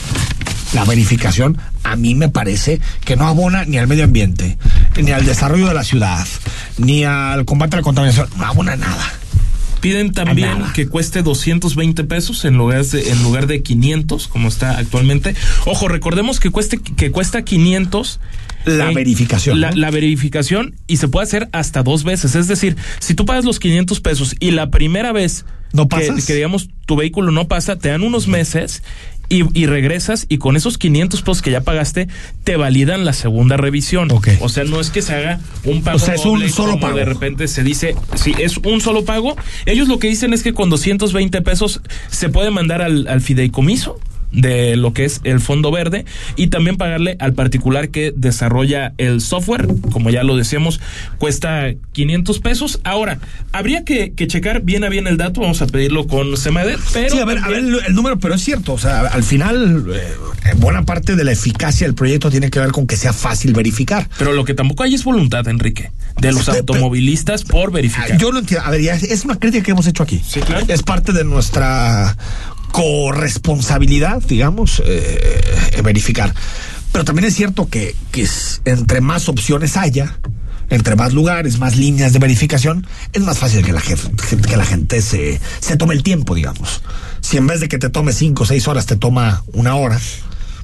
[0.73, 4.57] la verificación, a mí me parece que no abona ni al medio ambiente,
[5.01, 6.25] ni al desarrollo de la ciudad,
[6.77, 9.11] ni al combate a la contaminación, no abona nada.
[9.81, 10.73] Piden también Nada.
[10.73, 15.35] que cueste 220 pesos en lugar de en lugar de 500 como está actualmente.
[15.65, 18.19] Ojo, recordemos que cueste que cuesta 500
[18.65, 19.77] La verificación, La, ¿no?
[19.77, 23.57] la verificación y se puede hacer hasta dos veces, es decir, si tú pagas los
[23.59, 26.25] 500 pesos y la primera vez ¿No pasas?
[26.25, 28.83] que digamos tu vehículo no pasa, te dan unos meses
[29.29, 32.09] y, y regresas y con esos 500 pesos que ya pagaste
[32.43, 34.11] te validan la segunda revisión.
[34.11, 34.29] Ok.
[34.41, 36.97] O sea, no es que se haga un pago O sea, es un solo pago.
[36.97, 40.53] de repente se dice, si es un solo pago, ellos lo que dicen es que
[40.53, 43.99] con 220 pesos se puede mandar al, al fideicomiso
[44.31, 49.21] de lo que es el fondo verde y también pagarle al particular que desarrolla el
[49.21, 50.79] software, como ya lo decíamos,
[51.17, 52.79] cuesta 500 pesos.
[52.83, 53.19] Ahora,
[53.51, 57.09] habría que, que checar bien a bien el dato, vamos a pedirlo con Semader, pero
[57.09, 59.85] sí, a ver, a ver el, el número, pero es cierto, o sea, al final,
[59.93, 63.53] eh, buena parte de la eficacia del proyecto tiene que ver con que sea fácil
[63.53, 64.09] verificar.
[64.17, 68.17] pero lo que tampoco hay es voluntad, Enrique, de los automovilistas por verificar.
[68.17, 68.65] Yo lo entiendo.
[68.65, 70.21] A ver, ya es, es una crítica que hemos hecho aquí.
[70.25, 70.65] Sí, claro.
[70.67, 72.17] Es parte de nuestra
[72.71, 76.33] corresponsabilidad, digamos, eh, verificar.
[76.91, 80.17] Pero también es cierto que, que es- entre más opciones haya,
[80.69, 84.09] entre más lugares, más líneas de verificación, es más fácil que la, jef-
[84.45, 86.81] que la gente se, se tome el tiempo, digamos.
[87.21, 89.99] Si en vez de que te tome cinco o seis horas, te toma una hora,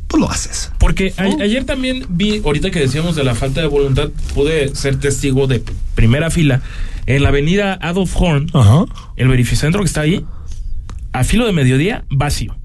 [0.07, 0.71] pues lo haces.
[0.79, 4.99] Porque a- ayer también vi, ahorita que decíamos de la falta de voluntad, pude ser
[4.99, 5.61] testigo de
[5.95, 6.61] primera fila
[7.05, 8.85] en la avenida Adolf Horn, Ajá.
[9.15, 10.25] el verificentro que está ahí,
[11.13, 12.55] a filo de mediodía, vacío.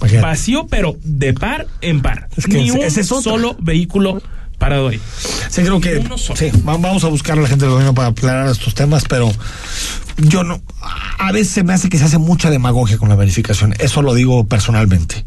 [0.00, 0.26] Imagínate.
[0.26, 2.28] Vacío, pero de par en par.
[2.36, 3.32] Es que Ni ese- un ese es otro.
[3.32, 4.22] solo vehículo
[4.58, 5.00] parado ahí.
[5.50, 6.02] Sí, creo que
[6.36, 9.30] sí, va- vamos a buscar a la gente del gobierno para aclarar estos temas, pero
[10.18, 10.60] yo no.
[11.18, 13.74] A veces se me hace que se hace mucha demagogia con la verificación.
[13.78, 15.24] Eso lo digo personalmente.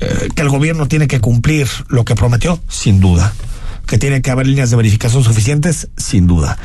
[0.00, 3.32] Eh, que el gobierno tiene que cumplir lo que prometió, sin duda.
[3.86, 6.58] Que tiene que haber líneas de verificación suficientes, sin duda.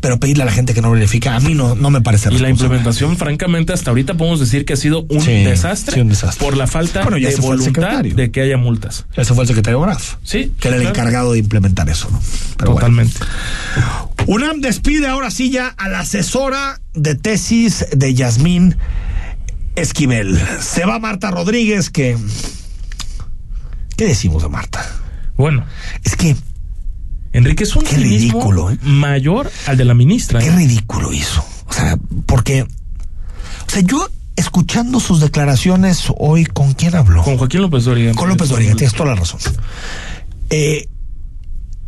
[0.00, 2.38] Pero pedirle a la gente que no verifica, a mí no, no me parece Y
[2.38, 6.08] la implementación, francamente, hasta ahorita podemos decir que ha sido un, Sí, desastre, sí, un
[6.08, 6.44] desastre.
[6.44, 9.06] por la falta Bueno, de voluntad de que haya multas.
[9.16, 10.14] Ese fue el secretario Graf.
[10.22, 12.20] Sí, Que era el encargado de implementar eso, ¿no?
[12.56, 12.86] Pero bueno.
[12.86, 13.18] Totalmente.
[14.26, 18.76] UNAM despide ahora sí ya a la asesora de tesis de Yasmín
[19.74, 20.40] Esquivel.
[20.60, 22.16] Se va Marta Rodríguez, que...
[23.96, 24.84] ¿Qué decimos de Marta?
[25.36, 25.64] Bueno,
[26.04, 26.36] Es que
[27.38, 28.78] Enrique es un Qué ridículo, ¿eh?
[28.82, 30.40] mayor al de la ministra.
[30.40, 30.56] qué ¿eh?
[30.56, 31.44] ridículo hizo.
[31.66, 32.62] O sea, porque...
[32.62, 37.22] O sea, yo escuchando sus declaraciones hoy, ¿con quién habló?
[37.22, 38.14] Con Joaquín López Dóriga.
[38.14, 39.40] Con López Dóriga, tienes toda la razón.
[40.50, 40.88] Eh,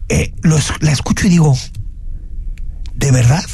[0.09, 1.57] eh, lo la escucho y digo,
[2.95, 3.45] ¿de verdad?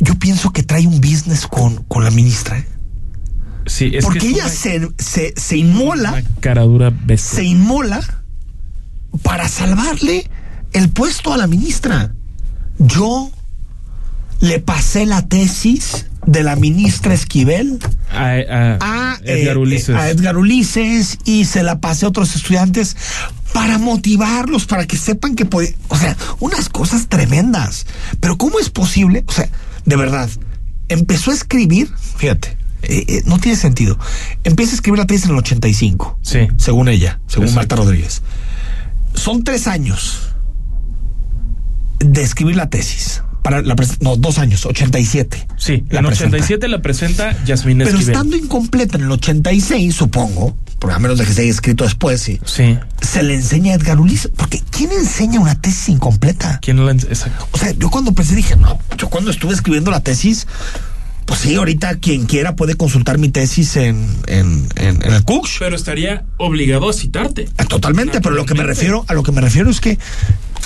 [0.00, 2.58] Yo pienso que trae un business con, con la ministra.
[2.58, 2.66] ¿eh?
[3.66, 7.36] Sí, es Porque que ella se, se, se inmola, una cara dura bestia.
[7.40, 8.00] se inmola
[9.22, 10.28] para salvarle
[10.72, 12.12] el puesto a la ministra.
[12.78, 13.30] Yo
[14.40, 17.78] le pasé la tesis de la ministra Esquivel
[18.12, 18.78] a, a-
[19.14, 19.96] a Edgar eh, Ulises.
[19.96, 22.96] a Edgar Ulises y se la pasé a otros estudiantes
[23.52, 27.86] para motivarlos, para que sepan que puede, o sea, unas cosas tremendas.
[28.20, 29.24] Pero ¿cómo es posible?
[29.26, 29.48] O sea,
[29.86, 30.28] de verdad,
[30.88, 33.98] empezó a escribir, fíjate, eh, eh, no tiene sentido.
[34.44, 36.40] Empieza a escribir la tesis en el 85, Sí.
[36.58, 37.60] según ella, según Exacto.
[37.60, 38.22] Marta Rodríguez.
[39.14, 40.27] Son tres años
[42.00, 43.22] de escribir la tesis.
[43.42, 45.46] Para la no, dos años, 87.
[45.56, 46.36] Sí, La en presenta.
[46.36, 48.12] 87 la presenta Yasmín Pero Esquivel.
[48.14, 52.20] estando incompleta en el 86, supongo, por a menos de que se haya escrito después,
[52.20, 52.76] sí, Sí.
[53.00, 54.30] se le enseña a Edgar Ulises.
[54.36, 56.58] Porque ¿quién enseña una tesis incompleta?
[56.60, 57.48] ¿Quién la Exacto.
[57.52, 60.46] O sea, yo cuando pensé dije, no, yo cuando estuve escribiendo la tesis,
[61.24, 65.56] pues sí, ahorita quien quiera puede consultar mi tesis en, en, en, en el Cooks.
[65.58, 67.48] Pero estaría obligado a citarte.
[67.56, 69.98] Ah, Totalmente, pero lo que me refiero, a lo que me refiero es que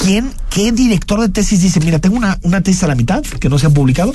[0.01, 3.49] ¿quién, qué director de tesis dice, mira, tengo una, una tesis a la mitad que
[3.49, 4.13] no se ha publicado?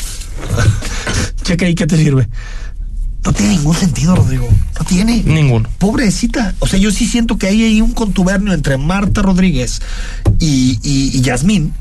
[1.44, 2.28] Checa ahí qué te sirve.
[3.26, 4.48] No tiene ningún sentido, Rodrigo.
[4.80, 5.22] No tiene.
[5.26, 5.68] Ninguno.
[5.80, 6.56] Pobrecita.
[6.60, 9.82] O sea, yo sí siento que hay ahí un contubernio entre Marta Rodríguez
[10.40, 11.74] y, y, y Yasmín,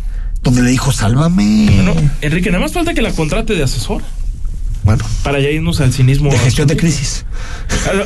[0.43, 1.69] donde le dijo, sálvame.
[1.73, 4.03] Bueno, Enrique, nada más falta que la contrate de asesor.
[4.83, 6.31] Bueno, Para ya irnos al cinismo.
[6.31, 7.25] de gestión de crisis.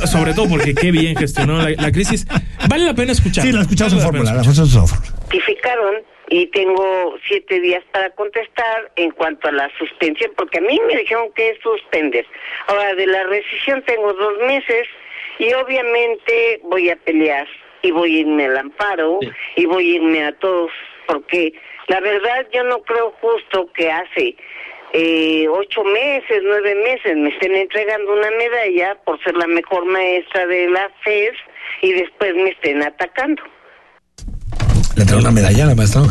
[0.03, 2.27] Ah, Sobre todo porque qué bien gestionó la, la crisis.
[2.69, 3.45] Vale la pena escuchar.
[3.45, 4.35] Sí, la escuchamos en Vale la fórmula.
[4.35, 5.20] La escuchamos en fórmula.
[5.31, 10.81] Notificaron y tengo siete días para contestar en cuanto a la suspensión, porque a mí
[10.87, 12.27] me dijeron que es suspender.
[12.67, 14.89] Ahora, de la rescisión tengo dos meses
[15.39, 17.47] y obviamente voy a pelear
[17.83, 19.21] y voy a irme al amparo
[19.57, 20.71] y voy a irme a todos,
[21.07, 21.53] porque
[21.87, 24.37] la verdad yo no creo justo que hace
[24.93, 30.47] eh, ocho meses, nueve meses me estén entregando una medalla por ser la mejor maestra
[30.47, 31.33] de la FES
[31.83, 33.43] y después me estén atacando.
[34.97, 36.03] Le trae una medalla a la maestra.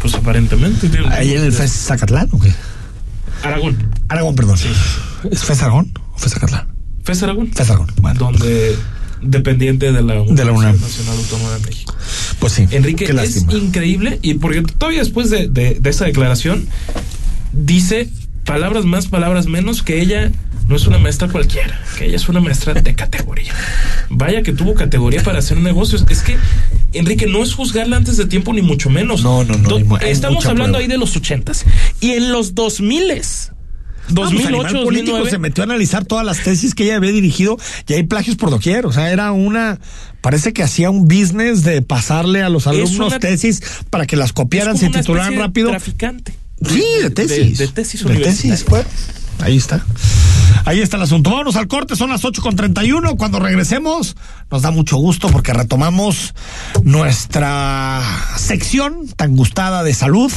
[0.00, 0.88] Pues aparentemente.
[0.88, 2.52] tiene un- Ahí en el FES Zacatlán, ¿o qué?
[3.42, 3.76] Aragón.
[4.08, 4.58] Aragón, perdón.
[5.30, 6.66] ¿Es FES Aragón o FES Zacatlán?
[7.04, 7.52] FES Aragón.
[7.52, 7.88] FES Aragón.
[8.00, 8.76] Bueno, Donde
[9.20, 10.78] dependiente de la, De la UNAM.
[10.80, 11.94] Nacional Autónoma de México.
[12.38, 12.66] pues sí.
[12.70, 16.66] Enrique, qué es increíble y porque todavía después de, de, de esa declaración
[17.52, 18.10] dice
[18.44, 20.30] palabras más, palabras menos que ella
[20.68, 23.52] no es una maestra cualquiera, que ella es una maestra de categoría.
[24.10, 26.04] Vaya que tuvo categoría para hacer negocios.
[26.08, 26.36] Es que,
[26.92, 29.22] Enrique, no es juzgarla antes de tiempo ni mucho menos.
[29.22, 30.78] No, no, no, Do- hay Estamos hablando prueba.
[30.80, 31.64] ahí de los ochentas.
[32.00, 33.50] Y en los dos miles.
[34.08, 35.30] No, pues, 2008, Animal político 2009.
[35.30, 37.56] se metió a analizar todas las tesis que ella había dirigido
[37.88, 38.84] y hay plagios por doquier.
[38.86, 39.80] O sea, era una.
[40.20, 44.32] Parece que hacía un business de pasarle a los alumnos una- tesis para que las
[44.34, 45.70] copiaran, se titularan rápido.
[45.70, 46.34] Traficante.
[46.66, 47.58] Sí, de tesis.
[47.58, 48.84] De, de tesis De tesis, pues.
[49.40, 49.84] Ahí está.
[50.64, 51.30] Ahí está el asunto.
[51.30, 53.16] Vámonos al corte, son las 8 con 31.
[53.16, 54.16] Cuando regresemos,
[54.50, 56.34] nos da mucho gusto porque retomamos
[56.82, 58.02] nuestra
[58.36, 60.32] sección tan gustada de salud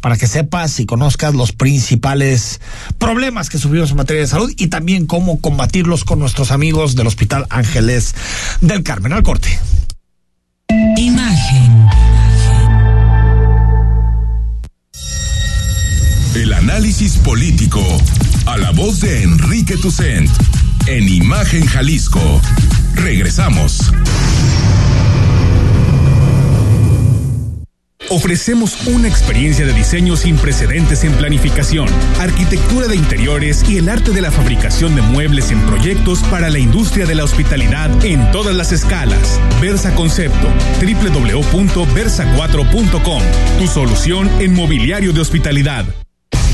[0.00, 2.60] para que sepas y conozcas los principales
[2.98, 7.08] problemas que sufrimos en materia de salud y también cómo combatirlos con nuestros amigos del
[7.08, 8.14] Hospital Ángeles
[8.60, 9.12] del Carmen.
[9.12, 9.58] Al corte.
[17.24, 17.82] Político
[18.44, 20.28] a la voz de Enrique Tucent
[20.86, 22.20] en Imagen Jalisco.
[22.94, 23.90] Regresamos.
[28.10, 31.88] Ofrecemos una experiencia de diseño sin precedentes en planificación,
[32.20, 36.58] arquitectura de interiores y el arte de la fabricación de muebles en proyectos para la
[36.58, 39.40] industria de la hospitalidad en todas las escalas.
[39.62, 40.48] Versa Concepto,
[40.82, 43.22] www.versa4.com,
[43.58, 45.86] tu solución en mobiliario de hospitalidad.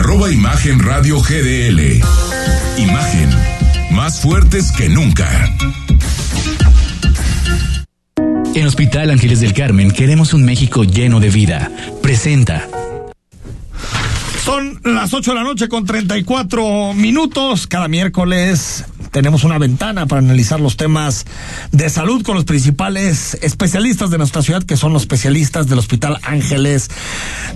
[0.00, 2.00] arroba Imagen Radio GDL.
[2.78, 3.28] Imagen,
[3.90, 5.28] más fuertes que nunca.
[8.54, 11.70] En Hospital Ángeles del Carmen queremos un México lleno de vida.
[12.02, 12.66] Presenta.
[14.42, 17.66] Son las 8 de la noche con 34 minutos.
[17.66, 21.26] Cada miércoles tenemos una ventana para analizar los temas
[21.72, 26.18] de salud con los principales especialistas de nuestra ciudad, que son los especialistas del Hospital
[26.22, 26.90] Ángeles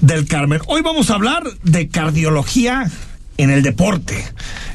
[0.01, 0.61] del Carmen.
[0.67, 2.91] Hoy vamos a hablar de cardiología
[3.37, 4.25] en el deporte,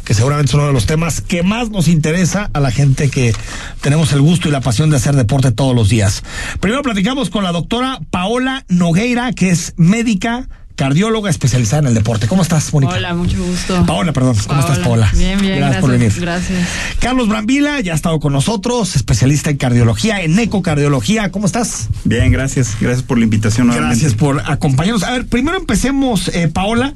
[0.03, 3.33] que seguramente es uno de los temas que más nos interesa a la gente que
[3.81, 6.23] tenemos el gusto y la pasión de hacer deporte todos los días.
[6.59, 10.49] Primero platicamos con la doctora Paola Nogueira, que es médica
[10.79, 12.29] cardióloga especializada en el deporte.
[12.29, 12.93] ¿Cómo estás, Mónica?
[12.93, 13.85] Hola, mucho gusto.
[13.85, 14.37] Paola, perdón.
[14.47, 15.09] ¿Cómo estás, Paola?
[15.13, 16.13] Bien, bien, gracias, gracias, por venir.
[16.21, 16.69] Gracias.
[16.99, 21.31] Carlos Brambila ya ha estado con nosotros, especialista en cardiología, en ecocardiología.
[21.31, 21.89] ¿Cómo estás?
[22.05, 22.77] Bien, gracias.
[22.79, 23.67] Gracias por la invitación.
[23.67, 23.99] Nuevamente.
[23.99, 25.03] Gracias por acompañarnos.
[25.03, 26.93] A ver, primero empecemos, eh, Paola.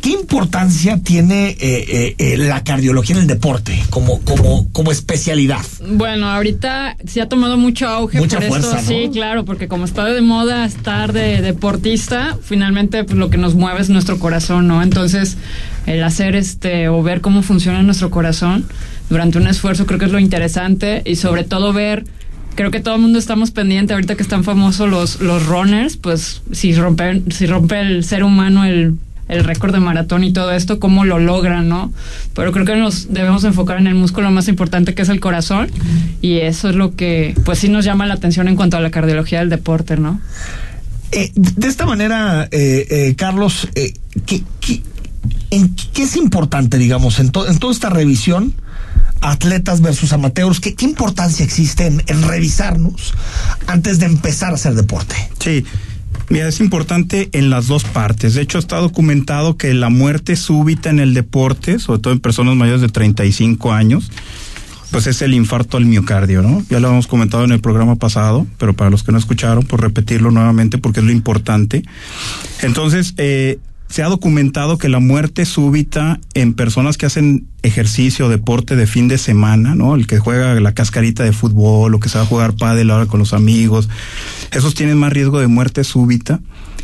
[0.00, 5.60] ¿Qué importancia tiene eh, eh, eh, la cardiología en el deporte como, como, como especialidad?
[5.86, 8.92] Bueno, ahorita se ha tomado mucho auge Mucha por fuerza, esto.
[8.92, 8.98] ¿no?
[8.98, 13.54] Sí, claro, porque como está de moda estar de deportista, finalmente pues, lo que nos
[13.54, 14.82] mueve es nuestro corazón, ¿no?
[14.82, 15.36] Entonces,
[15.84, 18.64] el hacer este o ver cómo funciona nuestro corazón
[19.10, 22.04] durante un esfuerzo creo que es lo interesante y sobre todo ver
[22.54, 26.42] creo que todo el mundo estamos pendiente ahorita que están famosos los los runners, pues
[26.52, 28.94] si rompe si rompe el ser humano el
[29.30, 31.92] el récord de maratón y todo esto, cómo lo logran, ¿no?
[32.34, 35.70] Pero creo que nos debemos enfocar en el músculo más importante que es el corazón
[36.20, 38.90] y eso es lo que pues sí nos llama la atención en cuanto a la
[38.90, 40.20] cardiología del deporte, ¿no?
[41.12, 43.94] Eh, de esta manera, eh, eh, Carlos, eh,
[44.26, 44.82] ¿qué, qué,
[45.50, 48.54] en, ¿qué es importante, digamos, en, to, en toda esta revisión?
[49.22, 53.12] atletas versus amateurs, ¿qué, qué importancia existe en, en, revisarnos
[53.66, 55.14] antes de empezar a hacer deporte?
[55.38, 55.62] Sí,
[56.30, 58.34] Mira, es importante en las dos partes.
[58.34, 62.54] De hecho, está documentado que la muerte súbita en el deporte, sobre todo en personas
[62.54, 64.12] mayores de 35 años,
[64.92, 66.62] pues es el infarto al miocardio, ¿no?
[66.70, 69.82] Ya lo hemos comentado en el programa pasado, pero para los que no escucharon, pues
[69.82, 71.82] repetirlo nuevamente porque es lo importante.
[72.62, 73.58] Entonces, eh,
[73.90, 79.08] se ha documentado que la muerte súbita en personas que hacen ejercicio, deporte de fin
[79.08, 79.96] de semana, ¿no?
[79.96, 83.06] El que juega la cascarita de fútbol o que se va a jugar pádel ahora
[83.06, 83.88] con los amigos,
[84.52, 86.40] esos tienen más riesgo de muerte súbita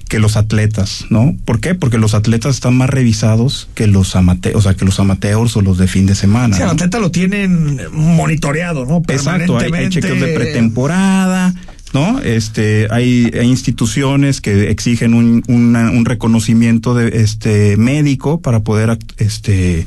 [0.09, 1.37] que los atletas, ¿no?
[1.45, 1.75] ¿Por qué?
[1.75, 5.63] Porque los atletas están más revisados que los amateurs, o sea, que los amateurs o
[5.63, 6.57] los de fin de semana.
[6.57, 9.03] El atleta lo tienen monitoreado, ¿no?
[9.09, 11.55] Exacto, hay, hay chequeos de pretemporada,
[11.97, 12.21] ¿no?
[12.21, 19.87] Este, hay, hay instituciones que exigen un, un reconocimiento de, este, médico para poder, este,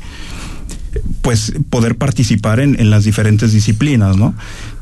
[1.22, 4.34] pues, poder participar en, en las diferentes disciplinas, ¿no?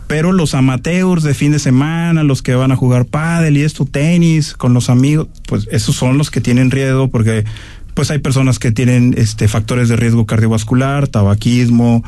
[0.07, 3.85] Pero los amateurs de fin de semana, los que van a jugar pádel y esto,
[3.85, 7.45] tenis con los amigos, pues esos son los que tienen riesgo porque
[7.93, 12.05] pues hay personas que tienen este factores de riesgo cardiovascular, tabaquismo,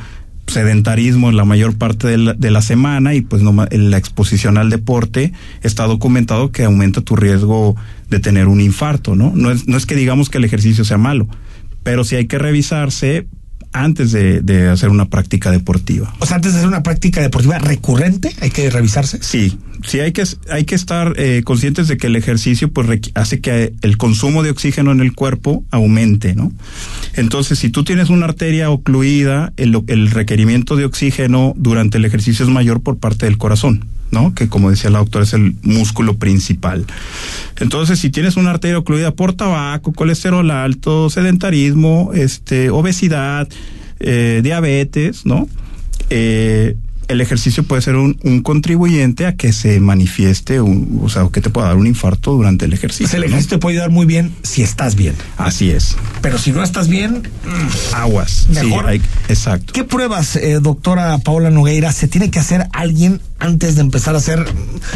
[0.46, 4.58] sedentarismo en la mayor parte de la, de la semana y pues no, la exposición
[4.58, 5.32] al deporte
[5.62, 7.76] está documentado que aumenta tu riesgo
[8.08, 9.32] de tener un infarto, ¿no?
[9.34, 11.28] No es, no es que digamos que el ejercicio sea malo,
[11.82, 13.26] pero sí hay que revisarse
[13.72, 16.12] antes de, de, hacer una práctica deportiva.
[16.18, 19.22] O sea, antes de hacer una práctica deportiva recurrente, hay que revisarse.
[19.22, 23.40] Sí, sí hay que hay que estar eh, conscientes de que el ejercicio pues hace
[23.40, 26.52] que el consumo de oxígeno en el cuerpo aumente, ¿no?
[27.14, 32.44] Entonces, si tú tienes una arteria ocluida, el, el requerimiento de oxígeno durante el ejercicio
[32.44, 33.86] es mayor por parte del corazón.
[34.10, 34.34] ¿No?
[34.34, 36.86] Que como decía la doctora es el músculo principal.
[37.58, 43.48] Entonces, si tienes una arteria ocluida por tabaco, colesterol alto, sedentarismo, este, obesidad,
[44.00, 45.48] eh, diabetes, ¿no?
[46.08, 46.76] Eh,
[47.10, 51.40] el ejercicio puede ser un, un, contribuyente a que se manifieste, un, o sea, que
[51.40, 53.08] te pueda dar un infarto durante el ejercicio.
[53.08, 53.58] Sea, el ejercicio ¿no?
[53.58, 55.14] te puede ayudar muy bien si estás bien.
[55.36, 55.96] Así es.
[56.22, 57.22] Pero si no estás bien,
[57.92, 58.46] aguas.
[58.50, 58.84] Mejor.
[58.84, 59.72] Sí, hay, exacto.
[59.72, 64.18] ¿Qué pruebas, eh, doctora Paola Nogueira, se tiene que hacer alguien antes de empezar a
[64.18, 64.44] hacer?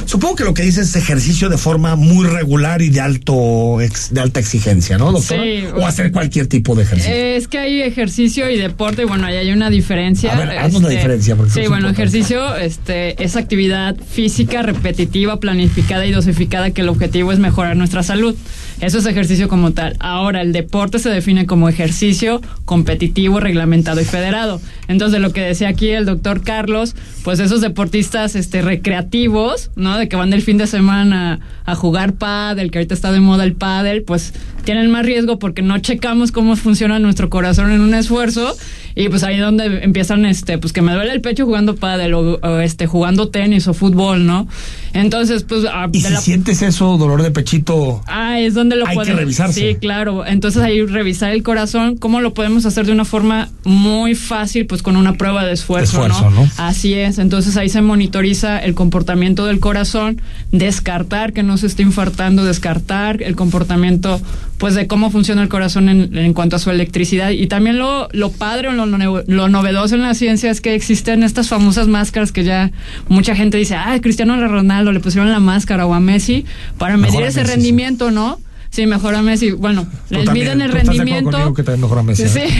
[0.04, 4.20] Supongo que lo que dices es ejercicio de forma muy regular y de alto de
[4.20, 5.42] alta exigencia, ¿no, doctora?
[5.42, 5.64] Sí.
[5.74, 7.12] O hacer cualquier tipo de ejercicio.
[7.12, 10.34] Es que hay ejercicio y deporte, y bueno, ahí hay una diferencia.
[10.34, 11.36] A ver, haznos este, la diferencia.
[11.36, 12.02] Porque sí, bueno, importante.
[12.02, 18.02] ejercicio este, es actividad física repetitiva, planificada y dosificada que el objetivo es mejorar nuestra
[18.02, 18.36] salud.
[18.80, 19.96] Eso es ejercicio como tal.
[20.00, 24.60] Ahora, el deporte se define como ejercicio competitivo, reglamentado y federado.
[24.88, 29.98] Entonces, lo que decía aquí el doctor Carlos, pues esos deportistas este, recreativos, ¿no?
[29.98, 33.44] De que van del fin de semana a, jugar pádel, que ahorita está de moda
[33.44, 34.34] el pádel, pues
[34.64, 38.56] tienen más riesgo porque no checamos cómo funciona nuestro corazón en un esfuerzo
[38.94, 42.14] y pues ahí es donde empiezan este pues que me duele el pecho jugando pádel
[42.14, 44.48] o, o este jugando tenis o fútbol no
[44.92, 46.20] entonces pues a, y si la...
[46.20, 49.60] sientes eso dolor de pechito ah es donde lo hay pueden que revisarse.
[49.60, 50.26] Sí claro.
[50.26, 54.82] Entonces ahí revisar el corazón cómo lo podemos hacer de una forma muy fácil pues
[54.82, 56.42] con una prueba de esfuerzo, de esfuerzo ¿no?
[56.42, 56.50] ¿no?
[56.56, 57.18] así es.
[57.18, 60.20] Entonces ahí se monitoriza el comportamiento del corazón
[60.52, 64.20] descartar que no se esté infartando descartar el comportamiento
[64.58, 67.30] pues de cómo funciona el corazón en, en cuanto a su electricidad.
[67.30, 71.22] Y también lo, lo padre o lo, lo, novedoso en la ciencia es que existen
[71.22, 72.70] estas famosas máscaras que ya
[73.08, 76.44] mucha gente dice, ah, Cristiano Ronaldo le pusieron la máscara o a Messi
[76.78, 78.38] para medir Mejor ese Messi, rendimiento, ¿no?
[78.74, 79.52] Sí, mejora Messi.
[79.52, 81.54] Bueno, Tú les también, miden el tú estás de acuerdo rendimiento.
[81.54, 82.38] que también mejora Messi, Sí.
[82.40, 82.50] ¿eh?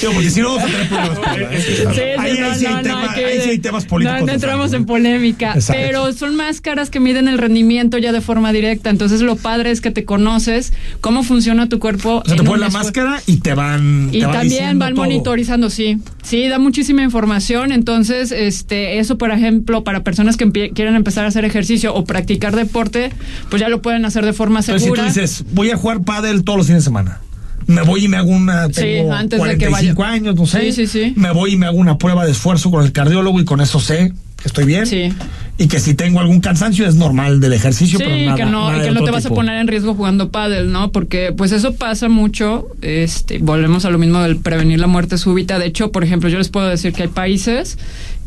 [0.00, 1.18] Digo, porque si no vamos a tener problemas.
[1.18, 3.40] con la- Sí, sí, ahí, no, ahí sí hay no, no, tema- hay que- ahí
[3.42, 4.26] sí hay temas políticos.
[4.26, 5.80] No, entramos en polémica, Exacto.
[5.82, 8.90] pero son máscaras que miden el rendimiento ya de forma directa.
[8.90, 12.16] Entonces, lo padre es que te conoces cómo funciona tu cuerpo.
[12.22, 14.10] O sea, te en ponen la máscara y te van.
[14.12, 15.04] y te también van todo.
[15.06, 15.98] monitorizando, sí.
[16.22, 17.72] Sí, da muchísima información.
[17.72, 22.54] Entonces, este, eso, por ejemplo, para personas que quieren empezar a hacer ejercicio o practicar
[22.54, 23.10] deporte,
[23.48, 25.04] pues ya lo pueden hacer de forma Entonces, si tú segura.
[25.04, 27.20] dices, voy a jugar pádel todos los fines de semana.
[27.66, 28.66] Me voy y me hago una.
[28.66, 30.12] Sí, Tengo antes de que 45 vaya.
[30.14, 30.60] años, no sé.
[30.60, 31.12] Sí, sí, sí.
[31.16, 33.78] Me voy y me hago una prueba de esfuerzo con el cardiólogo y con eso
[33.78, 34.86] sé que estoy bien.
[34.86, 35.12] Sí.
[35.58, 38.70] Y que si tengo algún cansancio es normal del ejercicio, Sí, pero nada, que no,
[38.70, 40.90] nada y que no te vas a poner en riesgo jugando pádel, ¿no?
[40.90, 45.58] Porque pues eso pasa mucho, este, volvemos a lo mismo del prevenir la muerte súbita.
[45.58, 47.76] De hecho, por ejemplo, yo les puedo decir que hay países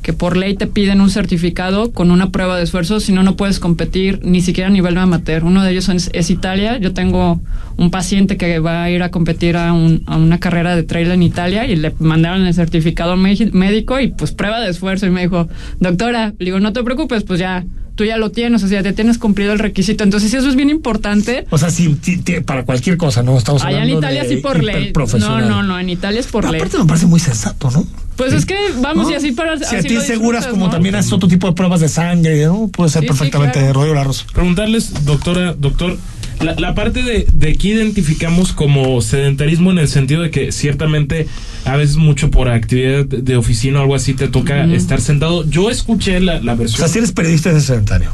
[0.04, 3.36] que por ley te piden un certificado con una prueba de esfuerzo, si no, no
[3.36, 5.44] puedes competir ni siquiera a nivel amateur.
[5.46, 6.78] Uno de ellos es, Italia.
[6.78, 7.40] Yo tengo
[7.78, 11.24] un paciente que va a ir a competir a, un- una carrera de trail en
[11.24, 15.48] Italia y le mandaron el certificado médico y pues prueba de esfuerzo y me dijo,
[15.80, 17.64] doctora, le digo, no te preocupes, pues ya,
[17.96, 20.04] tú ya lo tienes, o sea, ya tienes cumplido el requisito.
[20.04, 21.46] Entonces eso es bien importante.
[21.50, 21.98] O sea, sí,
[22.46, 23.38] para cualquier cosa, ¿no?
[23.38, 24.94] Estamos Allá en hablando Italia de sí por ley.
[25.20, 26.62] No, no, no, en Italia es por Pero ley.
[26.62, 27.86] aparte me parece muy sensato, ¿no?
[28.16, 29.12] Pues es que vamos ¿No?
[29.12, 29.58] y así para...
[29.58, 30.72] Si a ti seguras como ¿no?
[30.72, 32.68] también haces otro tipo de pruebas de sangre, ¿no?
[32.68, 33.74] Puede ser Sí, sí, perfectamente claro.
[33.74, 34.26] Rodrigo Larros.
[34.34, 35.98] Preguntarles, doctora, doctor,
[36.44, 41.28] la, la parte de, de que identificamos como sedentarismo en el sentido de que ciertamente
[41.66, 45.48] a veces mucho por actividad de, oficina o algo así te toca estar sentado.
[45.50, 46.80] Yo escuché la, la O versión.
[46.80, 48.12] sea, si eres periodista de sedentario.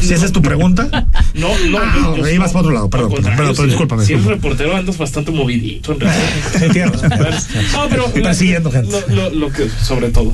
[0.00, 0.88] si esa es tu pregunta.
[1.34, 4.24] No, no, Ah, no, ibas para otro lado, perdón, perdón, perdón, si- discúlpame, Si eres
[4.24, 7.10] reportero andas bastante movidito en realidad.
[7.18, 7.62] Razón.
[7.72, 8.92] No, pero Persiguiendo gente.
[9.08, 10.32] Lo, lo- lo que, sobre todo.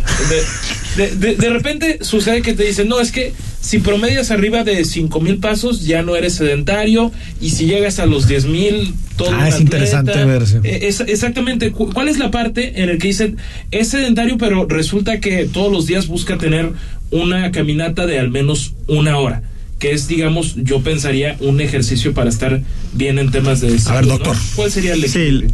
[0.97, 4.65] De, de, de- de repente sucede que te dicen, no, es que si promedias arriba
[4.65, 8.95] de cinco mil pasos ya no eres sedentario y si llegas a los diez mil
[9.17, 9.61] todo Ah, es atleta.
[9.77, 10.61] interesante verse.
[10.65, 11.71] Eh, es- exactamente.
[11.73, 13.37] Cu- ¿Cuál es la parte en la que dicen
[13.71, 16.71] es sedentario pero resulta que todos los días busca tener
[17.11, 19.43] una caminata de al menos una hora?
[19.79, 22.61] Que es, digamos, yo pensaría un ejercicio para estar
[22.93, 24.15] bien en temas de salud, ¿no?
[24.19, 24.37] doctor.
[24.57, 25.45] ¿Cuál sería el Sí,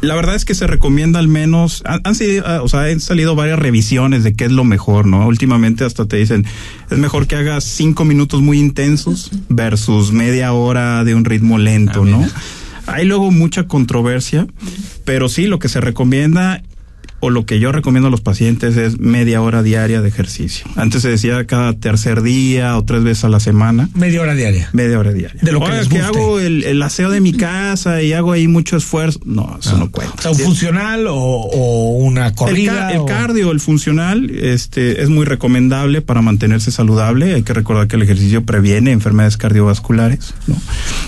[0.00, 3.00] la verdad es que se recomienda al menos, han, han sido, ah, o sea, han
[3.00, 5.26] salido varias revisiones de qué es lo mejor, ¿no?
[5.26, 6.44] Últimamente hasta te dicen,
[6.90, 12.04] es mejor que hagas cinco minutos muy intensos versus media hora de un ritmo lento,
[12.04, 12.24] ¿no?
[12.86, 14.46] Hay luego mucha controversia,
[15.04, 16.62] pero sí, lo que se recomienda
[17.20, 20.66] o lo que yo recomiendo a los pacientes es media hora diaria de ejercicio.
[20.76, 23.88] Antes se decía cada tercer día o tres veces a la semana.
[23.94, 24.68] Media hora diaria.
[24.72, 25.40] Media hora diaria.
[25.42, 26.18] De lo que Oiga, les que guste.
[26.18, 29.18] hago el, el aseo de mi casa y hago ahí mucho esfuerzo.
[29.24, 30.14] No, eso no cuenta.
[30.16, 32.92] O sea, un funcional o, o una El, corrida.
[32.92, 37.34] el cardio, el funcional, este, es muy recomendable para mantenerse saludable.
[37.34, 40.56] Hay que recordar que el ejercicio previene enfermedades cardiovasculares, ¿no?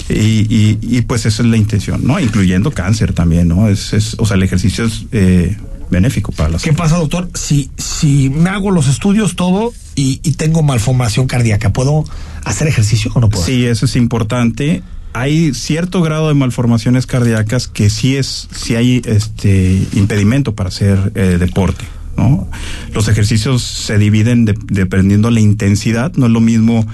[0.08, 2.18] Y, y, y, pues esa es la intención, ¿no?
[2.18, 3.68] Incluyendo cáncer también, ¿no?
[3.68, 5.56] Es, es, o sea, el ejercicio es eh,
[5.90, 7.28] benéfico para la ¿Qué pasa, doctor?
[7.34, 12.04] Si, si me hago los estudios, todo, y, y tengo malformación cardíaca, ¿puedo
[12.44, 13.44] hacer ejercicio o no puedo?
[13.44, 14.82] Sí, eso es importante.
[15.14, 21.12] Hay cierto grado de malformaciones cardíacas que sí es, sí hay este impedimento para hacer
[21.14, 21.84] eh, deporte.
[22.16, 22.48] ¿no?
[22.92, 26.12] Los ejercicios se dividen de- dependiendo la intensidad.
[26.16, 26.84] No es lo mismo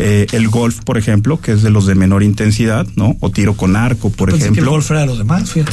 [0.00, 3.16] eh, el golf, por ejemplo, que es de los de menor intensidad, ¿no?
[3.20, 4.72] O tiro con arco, por Pensé que el ejemplo.
[4.72, 5.72] golf era de los demás, fíjate.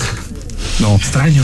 [0.79, 0.95] No.
[0.95, 1.41] Extraño,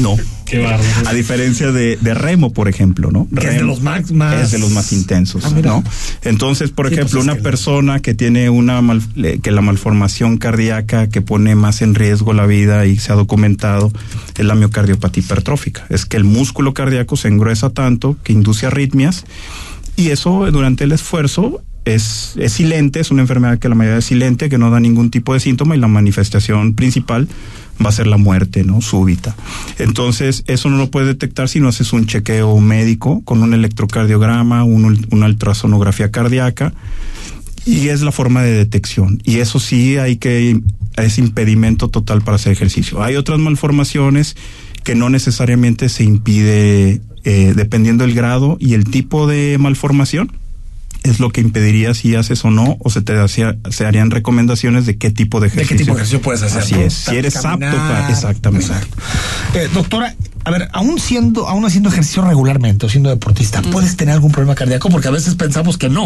[0.00, 0.16] No.
[0.52, 1.08] Qué bárbaro.
[1.08, 3.26] A diferencia de, de remo, por ejemplo, ¿no?
[3.34, 5.82] Que es de Remo los más- más- Es de los más intensos, Ah.
[6.24, 9.02] Entonces, por Sí, ejemplo, pues es una que- persona que tiene una mal-
[9.42, 13.90] que la malformación cardíaca que pone más en riesgo la vida y se ha documentado
[14.36, 15.86] es la miocardiopatía hipertrófica.
[15.88, 19.24] Es que el músculo cardíaco se engruesa tanto que induce arritmias
[19.96, 24.04] y eso durante el esfuerzo es, es silente, es una enfermedad que la mayoría es
[24.04, 27.26] silente, que no da ningún tipo de síntoma y la manifestación principal
[27.84, 28.80] va a ser la muerte, ¿no?
[28.80, 29.34] Súbita.
[29.78, 34.64] Entonces, eso no lo puedes detectar si no haces un chequeo médico con un electrocardiograma,
[34.64, 36.72] una ultrasonografía cardíaca
[37.64, 39.20] y es la forma de detección.
[39.24, 40.60] Y eso sí hay que,
[40.96, 43.02] es impedimento total para hacer ejercicio.
[43.02, 44.36] Hay otras malformaciones
[44.84, 50.32] que no necesariamente se impide, eh, dependiendo del grado y el tipo de malformación,
[51.04, 54.86] es lo que impediría si haces o no, o se te hacía- se harían recomendaciones
[54.86, 55.76] de qué tipo de ¿De ejercicio.
[55.76, 56.62] qué tipo de ejercicio puedes hacer?
[56.62, 56.80] Así no?
[56.82, 56.94] es.
[56.94, 58.66] Si eres apto para, exactamente.
[58.66, 58.96] Exacto.
[59.54, 64.14] Eh, doctora, a ver, aún siendo, aún haciendo ejercicio regularmente o siendo deportista, ¿puedes tener
[64.14, 64.88] algún problema cardíaco?
[64.90, 66.04] Porque a veces pensamos que no.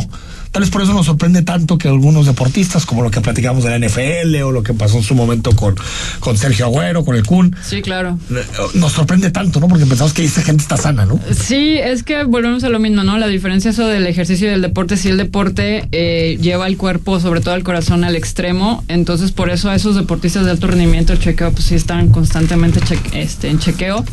[0.57, 3.79] Tal vez por eso nos sorprende tanto que algunos deportistas, como lo que platicamos de
[3.79, 5.75] la NFL o lo que pasó en su momento con,
[6.19, 8.19] con Sergio Agüero, con el Kun, Sí, claro.
[8.73, 9.69] nos sorprende tanto, ¿no?
[9.69, 11.21] Porque pensamos que esa gente está sana, ¿no?
[11.31, 13.19] Sí, es que volvemos a lo mismo, ¿no?
[13.19, 17.21] La diferencia eso del ejercicio y del deporte, si el deporte eh, lleva el cuerpo,
[17.21, 21.13] sobre todo el corazón, al extremo, entonces por eso a esos deportistas de alto rendimiento,
[21.13, 22.81] el chequeo, pues sí están constantemente
[23.13, 24.07] este, en chequeo.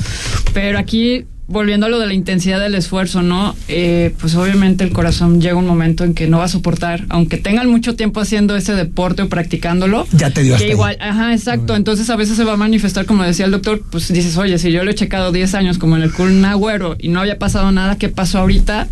[0.54, 1.24] Pero aquí,
[1.54, 3.56] volviendo a lo de la intensidad del esfuerzo, ¿no?
[3.70, 7.38] Eh, pues obviamente el corazón llega un momento en que no va a soportar, aunque
[7.38, 10.06] tengan mucho tiempo haciendo ese deporte o practicándolo.
[10.12, 10.72] Ya te dio que ahí.
[10.72, 11.76] igual, ajá, exacto.
[11.76, 14.72] Entonces a veces se va a manifestar, como decía el doctor, pues dices, oye, si
[14.72, 17.72] yo lo he checado 10 años como en el Kun Agüero y no había pasado
[17.72, 18.88] nada, ¿qué pasó ahorita?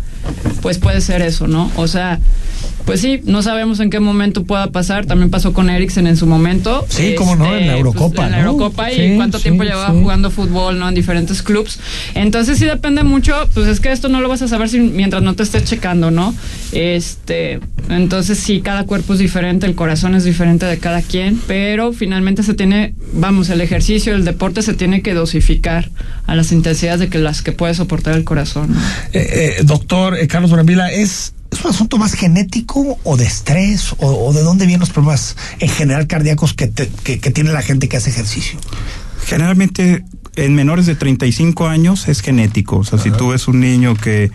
[0.62, 1.70] Pues puede ser eso, ¿no?
[1.76, 2.20] O sea,
[2.84, 5.06] pues sí, no sabemos en qué momento pueda pasar.
[5.06, 6.84] También pasó con Eriksen en su momento.
[6.88, 8.50] Sí, cómo no, en la Eurocopa, pues, en la ¿no?
[8.50, 10.00] Eurocopa y Sí, cuánto sí, tiempo llevaba sí.
[10.00, 10.88] jugando fútbol, ¿no?
[10.88, 11.78] En diferentes clubs.
[12.14, 15.22] Entonces sí depende mucho, pues es que esto no lo vas a saber si, mientras
[15.22, 16.34] no te estés checando, ¿no?
[16.72, 21.92] Este, entonces sí, cada cuerpo es diferente, el corazón es diferente de cada quien, pero
[21.92, 25.90] finalmente se tiene, vamos, el ejercicio, el deporte se tiene que dosificar
[26.26, 28.72] a las intensidades de que las que puede soportar el corazón.
[28.72, 28.80] ¿no?
[29.12, 33.92] Eh, eh, doctor eh, Carlos Brambila, ¿es, ¿es un asunto más genético o de estrés
[33.98, 37.52] o, o de dónde vienen los problemas en general cardíacos que, te- que, que tiene
[37.52, 38.58] la gente que hace ejercicio?
[39.24, 40.04] Generalmente
[40.36, 42.78] en menores de 35 años es genético.
[42.78, 44.30] O sea, si tú ves un niño que,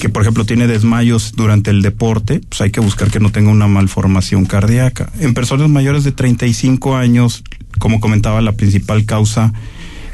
[0.00, 3.50] que, por ejemplo, tiene desmayos durante el deporte, pues hay que buscar que no tenga
[3.50, 5.10] una malformación cardíaca.
[5.20, 7.44] En personas mayores de 35 años,
[7.78, 9.52] como comentaba, la principal causa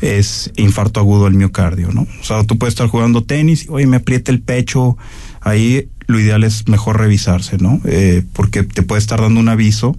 [0.03, 2.03] es infarto agudo del miocardio, ¿no?
[2.21, 4.99] O sea, tú puedes estar jugando tenis y, oye, me aprieta el pecho,
[5.41, 7.81] ahí lo ideal es mejor revisarse, ¿no?
[7.85, 9.97] Eh, porque te puede estar dando un aviso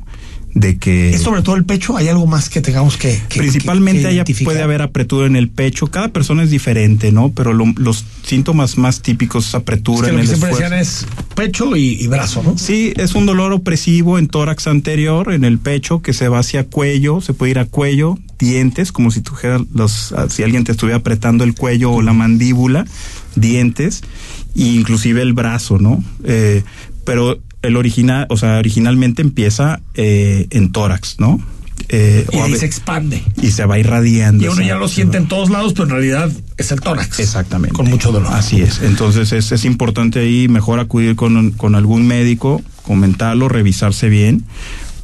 [0.54, 1.12] de que...
[1.12, 1.98] ¿Es sobre todo el pecho?
[1.98, 4.46] ¿Hay algo más que tengamos que, que- Principalmente que- que haya- identificar?
[4.54, 5.88] puede haber apretura en el pecho.
[5.88, 7.30] Cada persona es diferente, ¿no?
[7.30, 10.76] Pero lo- los síntomas más típicos es apretura Es lo en que el siempre esfuerzo.
[10.76, 11.06] decían es
[11.36, 12.58] pecho y, y brazo, ¿no?
[12.58, 16.64] Sí, es un dolor opresivo en tórax anterior, en el pecho, que se va hacia
[16.64, 19.22] cuello, se puede ir a cuello, dientes, como si
[19.76, 22.86] los, ah, si alguien te estuviera apretando el cuello o la mandíbula,
[23.40, 24.02] dientes,
[24.56, 26.04] e inclusive el brazo, ¿no?
[26.24, 26.64] Eh,
[27.06, 31.40] pero el original, o sea, originalmente empieza eh, en tórax, ¿no?
[31.90, 33.24] Eh, Y ahí se expande.
[33.42, 34.44] y se va irradiando.
[34.44, 37.20] Y uno ya lo siente en todos lados, pero en realidad es el tórax.
[37.20, 37.74] Exactamente.
[37.74, 38.34] Con mucho dolor.
[38.34, 38.82] Así es.
[38.82, 44.44] Entonces es, es importante ahí mejor acudir con, con algún médico, comentarlo, revisarse bien,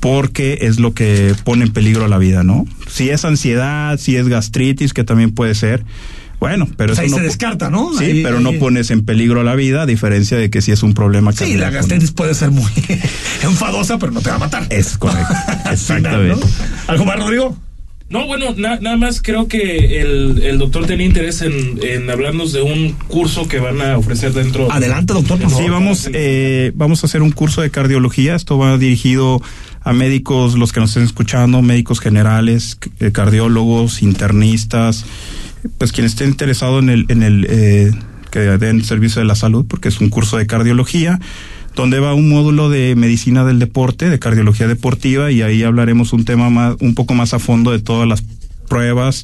[0.02, 2.66] porque es lo que pone en peligro la vida, ¿no?
[2.90, 5.86] Si es ansiedad, si es gastritis, que también puede ser.
[6.44, 7.98] Bueno, pero Pues eso ahí no se descarta, ¿no?
[7.98, 10.74] Sí, Ahí- pero ahí- no pones en peligro la vida, a diferencia de que si
[10.74, 12.70] es un problema Sí, cardíaco, la gastritis puede ser muy
[13.44, 14.68] enfadosa, pero no te va a matar.
[14.70, 15.34] Es correcto.
[15.66, 16.40] Al final, ¿no?
[16.88, 17.58] ¿Algo más, Rodrigo?
[18.10, 22.52] No, bueno, na- nada más creo que el, el doctor tenía interés en, en hablarnos
[22.52, 24.70] de un curso que van a ofrecer dentro.
[24.70, 25.72] Adelante, doctor, por Sí, favor.
[25.72, 28.36] vamos, eh, vamos a hacer un curso de cardiología.
[28.36, 29.42] Esto va dirigido
[29.82, 35.06] a médicos, los que nos estén escuchando, médicos generales, eh, cardiólogos, internistas,
[35.78, 37.92] pues quien esté interesado en el, en el eh,
[38.32, 41.20] que den servicio de la salud, porque es un curso de cardiología
[41.76, 46.24] donde va un módulo de medicina del deporte, de cardiología deportiva, y ahí hablaremos un
[46.24, 48.24] tema más, un poco más a fondo de todas las
[48.68, 49.24] pruebas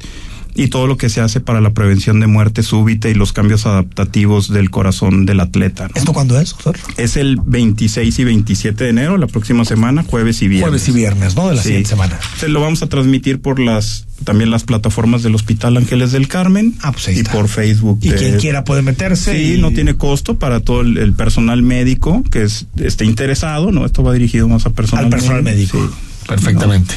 [0.56, 3.66] y todo lo que se hace para la prevención de muerte súbita y los cambios
[3.66, 5.88] adaptativos del corazón del atleta.
[5.88, 5.92] ¿no?
[5.96, 6.78] ¿Esto cuándo es, doctor?
[6.98, 10.70] Es el 26 y 27 de enero, la próxima semana, jueves y viernes.
[10.70, 11.50] Jueves y viernes, ¿no?
[11.50, 12.20] De la siguiente semana.
[12.38, 16.74] Se lo vamos a transmitir por las también las plataformas del Hospital Ángeles del Carmen
[16.82, 17.32] Ah, pues y está.
[17.32, 18.00] por Facebook.
[18.02, 19.32] Y de- quien quiera puede meterse.
[19.32, 23.72] Sí, y- no tiene costo para todo el, el personal médico que es, esté interesado,
[23.72, 23.86] ¿no?
[23.86, 25.78] Esto va dirigido más a personal Al personal médico.
[25.78, 26.09] Sí.
[26.30, 26.96] Perfectamente.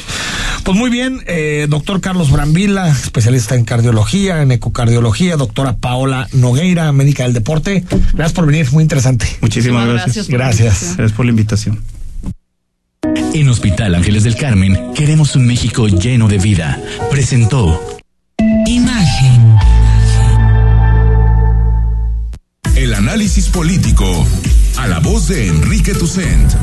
[0.63, 6.91] Pues muy bien, eh, doctor Carlos Brambila, especialista en cardiología, en ecocardiología, doctora Paola Nogueira,
[6.91, 7.83] médica del deporte.
[8.13, 9.25] Gracias por venir, muy interesante.
[9.41, 10.79] Muchísimas gracias gracias.
[10.79, 10.97] por.
[10.97, 11.81] Gracias por la invitación.
[13.33, 16.79] En Hospital Ángeles del Carmen queremos un México lleno de vida.
[17.09, 17.97] Presentó
[18.67, 19.57] Imagen.
[22.75, 24.25] El análisis político
[24.77, 26.53] a la voz de Enrique Tucent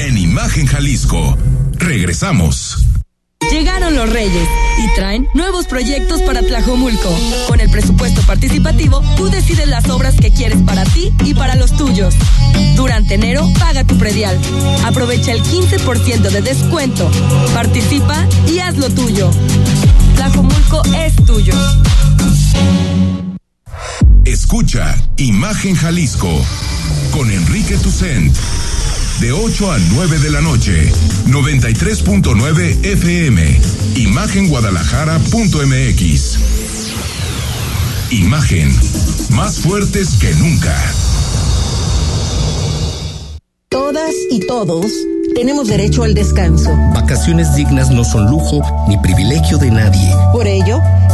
[0.00, 1.36] en Imagen Jalisco.
[1.78, 2.84] Regresamos.
[3.50, 4.46] Llegaron los Reyes
[4.78, 7.08] y traen nuevos proyectos para Tlajomulco.
[7.46, 11.74] Con el presupuesto participativo, tú decides las obras que quieres para ti y para los
[11.76, 12.14] tuyos.
[12.76, 14.38] Durante enero, paga tu predial.
[14.84, 17.10] Aprovecha el 15% de descuento.
[17.54, 19.30] Participa y haz lo tuyo.
[20.16, 21.54] Tlajomulco es tuyo.
[24.24, 26.28] Escucha Imagen Jalisco
[27.12, 28.36] con Enrique Tucent.
[29.20, 30.92] De 8 a 9 de la noche,
[31.26, 33.60] 93.9 FM.
[33.96, 36.38] Imagenguadalajara.mx.
[38.12, 38.72] Imagen,
[39.30, 40.72] más fuertes que nunca.
[43.68, 44.86] Todas y todos
[45.34, 46.70] tenemos derecho al descanso.
[46.94, 50.12] Vacaciones dignas no son lujo ni privilegio de nadie.
[50.32, 50.78] Por ello,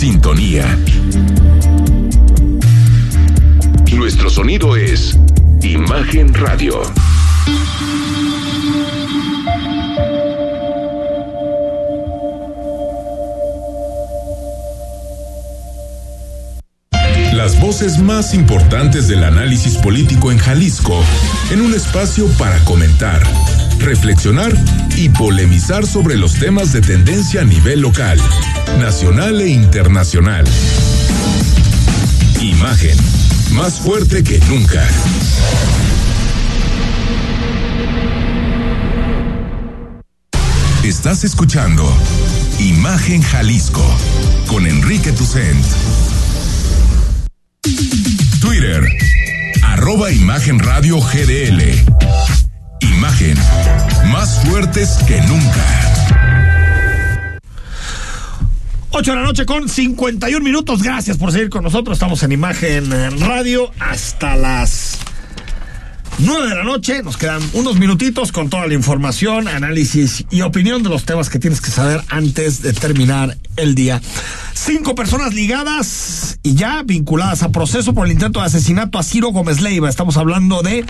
[0.00, 0.64] Sintonía.
[3.92, 5.18] Nuestro sonido es
[5.60, 6.80] Imagen Radio.
[17.34, 20.98] Las voces más importantes del análisis político en Jalisco,
[21.50, 23.20] en un espacio para comentar,
[23.80, 24.52] reflexionar
[24.96, 28.18] y polemizar sobre los temas de tendencia a nivel local,
[28.78, 30.44] nacional e internacional.
[32.40, 32.96] Imagen,
[33.52, 34.86] más fuerte que nunca.
[40.84, 41.84] Estás escuchando
[42.58, 43.84] Imagen Jalisco
[44.46, 45.64] con Enrique Tucent.
[48.40, 48.82] Twitter,
[49.62, 52.39] arroba Imagen Radio GDL.
[52.80, 53.36] Imagen,
[54.12, 55.64] más fuertes que nunca.
[58.92, 60.82] 8 de la noche con 51 minutos.
[60.82, 61.96] Gracias por seguir con nosotros.
[61.96, 64.98] Estamos en Imagen Radio hasta las
[66.22, 67.02] 9 de la noche.
[67.02, 71.38] Nos quedan unos minutitos con toda la información, análisis y opinión de los temas que
[71.38, 74.02] tienes que saber antes de terminar el día.
[74.52, 79.28] Cinco personas ligadas y ya vinculadas a proceso por el intento de asesinato a Ciro
[79.28, 79.88] Gómez Leiva.
[79.88, 80.84] Estamos hablando de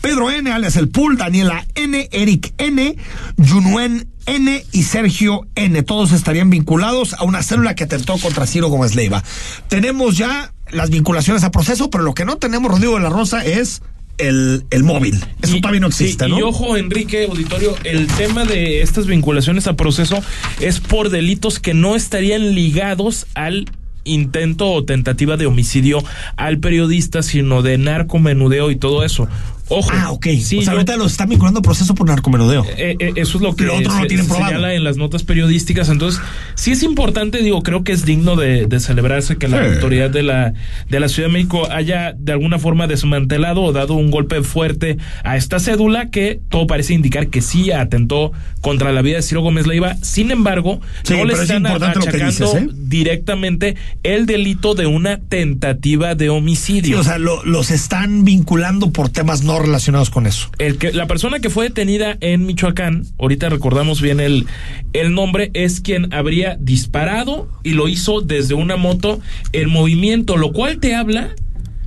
[0.00, 2.96] Pedro N., alias El Pool, Daniela N., Eric N.,
[3.38, 5.82] Junuen N y Sergio N.
[5.84, 9.22] Todos estarían vinculados a una célula que atentó contra Ciro Gómez Leiva.
[9.68, 13.44] Tenemos ya las vinculaciones a proceso, pero lo que no tenemos, Rodrigo de la Rosa,
[13.44, 13.82] es
[14.18, 15.18] el, el móvil.
[15.42, 16.38] Eso Y- todavía no existe, ¿no?
[16.38, 20.22] Y ojo, Enrique, auditorio, el tema de estas vinculaciones a proceso
[20.60, 23.66] es por delitos que no estarían ligados al
[24.06, 26.04] intento o tentativa de homicidio
[26.36, 29.28] al periodista, sino de narcomenudeo y todo eso.
[29.68, 29.90] Ojo.
[29.92, 30.26] Ah, ok.
[30.42, 32.64] Sí, o sea, yo- ahorita los están vinculando a proceso por narcomenudeo.
[32.76, 34.50] eh, eh, eso es lo que Lo otro no se- tienen se probado.
[34.52, 35.88] señala en las notas periodísticas.
[35.88, 36.20] Entonces,
[36.54, 40.22] sí es importante, digo, creo que es digno de, de celebrarse que la autoridad de
[40.22, 40.52] la,
[40.88, 44.98] de la Ciudad de México haya de alguna forma desmantelado o dado un golpe fuerte
[45.22, 49.40] a esta cédula que todo parece indicar que sí atentó contra la vida de Ciro
[49.40, 49.96] Gómez Leiva.
[50.02, 52.68] Sin embargo, Sí, no le es están lo achacando dices, ¿eh?
[52.72, 57.00] directamente el delito de una tentativa de Sí, homicidio.
[57.00, 60.48] o sea, lo- los están vinculando por temas no relacionados con eso.
[60.58, 64.46] El que, la persona que fue detenida en Michoacán, ahorita recordamos bien el,
[64.92, 69.20] el nombre, es quien habría disparado y lo hizo desde una moto
[69.52, 71.30] en movimiento, lo cual te habla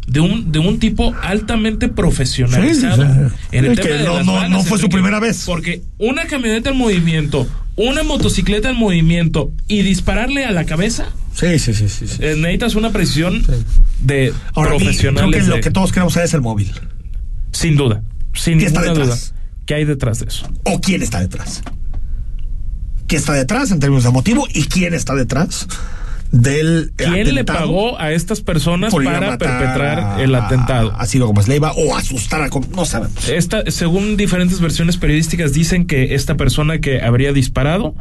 [0.07, 3.57] de un, de un tipo altamente profesionalizado Sí, sí, sí.
[3.57, 5.43] en el Sí, tema que de no- las no- balas, no fue su primera vez.
[5.45, 11.59] Porque una camioneta en movimiento, una motocicleta en movimiento y dispararle a la cabeza, Sí,
[11.59, 12.05] sí, sí, sí.
[12.19, 13.45] eh, necesitas una precisión
[14.01, 15.29] de Ahora, profesionales.
[15.29, 16.71] creo que lo que todos queremos saber es el móvil.
[17.51, 19.17] Sin duda, sin ¿Qué está ninguna duda.
[19.65, 20.47] ¿Qué hay detrás de eso?
[20.63, 21.61] ¿O quién está detrás?
[23.07, 24.47] ¿Quién está detrás en términos de motivo?
[24.53, 25.67] ¿Y quién está detrás
[26.31, 30.93] del ¿Quién le pagó a estas personas para perpetrar a- el atentado?
[30.97, 32.49] A Ciro Gómez Leiva o asustar a...
[32.75, 33.29] No sabemos.
[33.29, 37.95] Esta, según diferentes versiones periodísticas, dicen que esta persona que habría disparado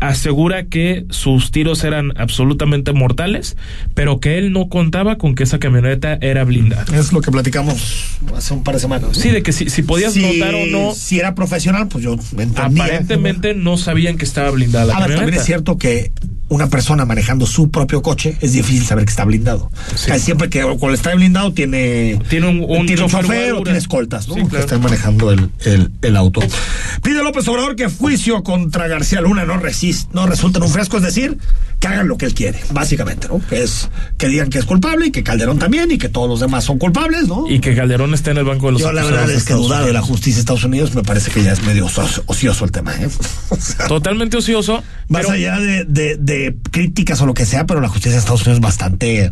[0.00, 3.56] asegura que sus tiros eran absolutamente mortales,
[3.94, 6.84] pero que él no contaba con que esa camioneta era blindada.
[6.98, 9.16] Es lo que platicamos hace un par de semanas.
[9.16, 12.14] Sí, de que si, si podías Si- notar o no, Si era profesional, pues yo
[12.14, 12.64] entendía.
[12.64, 15.40] aparentemente no sabían que estaba blindada la A ver, también camioneta.
[15.40, 16.12] es cierto que
[16.54, 19.70] una persona manejando su propio coche es difícil saber que está blindado.
[20.06, 23.78] Casi siempre que cuando está blindado tiene, Tiene un- un tiene chofer chofer o tiene
[23.78, 24.34] escoltas, ¿no?
[24.34, 26.40] Sí, Que estén manejando el, el- el auto.
[27.02, 30.96] Pide López Obrador que juicio contra García Luna no, resist, no resulte en un fresco,
[30.98, 31.38] es decir,
[31.80, 33.40] que hagan lo que él quiere, básicamente, ¿no?
[33.48, 36.40] Que es que digan que es culpable y que Calderón también y que todos los
[36.40, 37.44] demás son culpables, ¿no?
[37.50, 39.84] Y que Calderón esté en el banco de los Yo la verdad es que dudar
[39.84, 42.70] de la justicia de Estados Unidos me parece que ya es medio ocio- ocioso el
[42.70, 43.08] tema, ¿eh?
[43.50, 44.82] O sea, Totalmente ocioso.
[45.08, 48.18] Más pero- allá de, de- de críticas o lo que sea, pero la justicia de
[48.18, 49.30] Estados Unidos es bastante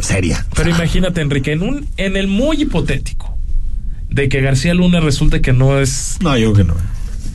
[0.00, 0.44] seria.
[0.56, 3.36] Pero imagínate, Enrique, en un, en el muy hipotético
[4.10, 6.16] de que García Luna resulte que no es.
[6.20, 6.76] No, yo creo que no.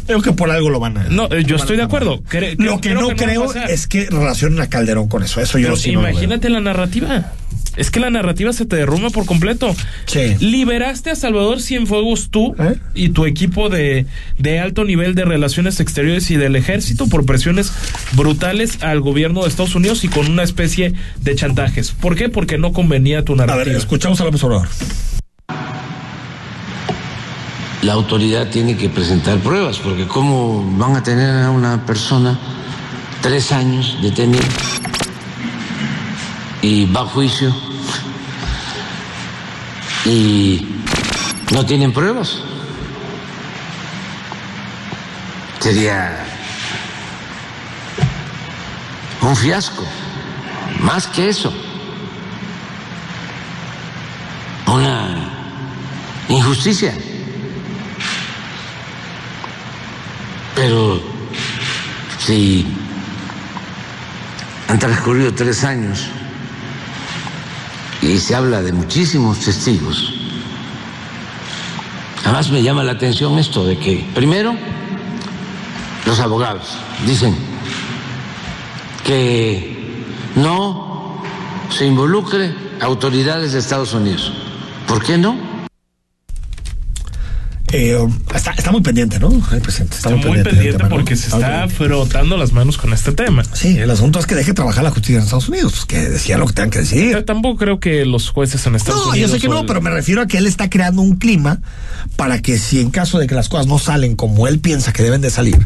[0.06, 1.04] Creo que por algo lo van a.
[1.10, 2.22] No, yo estoy de acuerdo.
[2.24, 5.42] Cre- Lo que creo no que creo es que relacionen a Calderón con eso.
[5.42, 7.34] Eso yo Pero sí no imagínate la narrativa.
[7.78, 9.74] Es que la narrativa se te derrumba por completo.
[10.06, 10.36] Sí.
[10.40, 12.80] Liberaste a Salvador Cienfuegos tú ¿Eh?
[12.96, 14.06] y tu equipo de,
[14.38, 17.72] de alto nivel de relaciones exteriores y del ejército por presiones
[18.14, 21.92] brutales al gobierno de Estados Unidos y con una especie de chantajes.
[21.92, 22.30] ¿Por qué?
[22.30, 23.78] Porque no convenía tu A ver, narrativa.
[23.78, 24.68] escuchamos a López Obrador.
[27.84, 32.38] la autoridad tiene que presentar pruebas, porque ¿cómo van a tener a una persona
[33.22, 34.44] tres años detenida
[36.62, 37.56] y va a juicio
[40.08, 40.66] y
[41.52, 42.38] no tienen pruebas?
[45.60, 46.26] Sería
[49.22, 49.84] un fiasco,
[50.80, 51.54] más que eso,
[54.68, 55.30] una
[56.30, 56.94] injusticia.
[60.56, 61.02] Pero
[62.20, 62.66] si
[64.70, 66.08] han transcurrido tres años
[68.02, 70.14] y se habla de muchísimos testigos,
[72.24, 74.56] además me llama la atención esto de que, primero,
[76.06, 77.36] los abogados dicen
[79.04, 81.22] que no
[81.70, 84.34] se involucre autoridades de Estados Unidos.
[84.88, 85.47] ¿Por qué no?
[87.74, 87.98] Eh,
[88.34, 89.30] está, está muy pendiente, ¿no?
[89.52, 90.96] El presidente Está muy pendiente, tema, ¿no?
[90.96, 93.44] porque se Está frotando las manos con este tema.
[93.54, 96.38] Sí, el asunto es que deje trabajar la justicia en Estados Unidos, pues, que decía
[96.38, 97.12] lo que tengan que decir.
[97.12, 99.30] Yo tampoco creo que los jueces en Estados No, Unidos.
[99.32, 101.60] yo sé que no, el- pero me refiero a que él está creando un clima
[102.16, 105.04] para que si en caso de que las cosas no salen como él piensa que
[105.04, 105.58] deben de salir,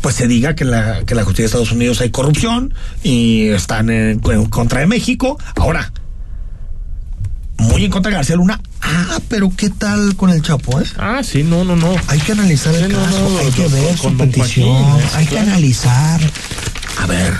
[0.00, 3.90] pues se diga que la, que la justicia de Estados Unidos hay corrupción y están
[3.90, 5.38] en, en contra de México.
[5.56, 5.92] Ahora,
[7.60, 8.60] muy en contra de García Luna.
[8.82, 10.84] Ah, pero ¿qué tal con el Chapo, eh?
[10.98, 11.94] Ah, sí, no, no, no.
[12.08, 15.08] Hay que analizar el Sí, no, caso, no, hay que ver con su petición, Joaquín,
[15.14, 16.20] hay que analizar.
[17.00, 17.34] A ver,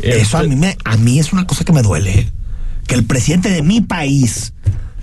[0.00, 2.18] eso a mí, me, a mí es una cosa que me duele.
[2.18, 2.32] ¿eh?
[2.86, 4.52] Que el presidente de mi país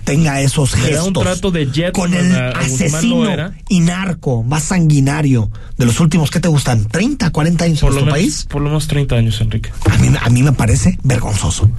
[0.04, 5.50] tenga esos gestos un trato de jet con a- el asesino y narco más sanguinario
[5.78, 6.86] de los últimos, ¿qué te gustan?
[6.88, 8.46] ¿30, 40 años en Por lo, nuestro menos, país?
[8.48, 9.70] por lo menos 30 años, Enrique.
[9.90, 11.70] A mí, a mí me parece vergonzoso.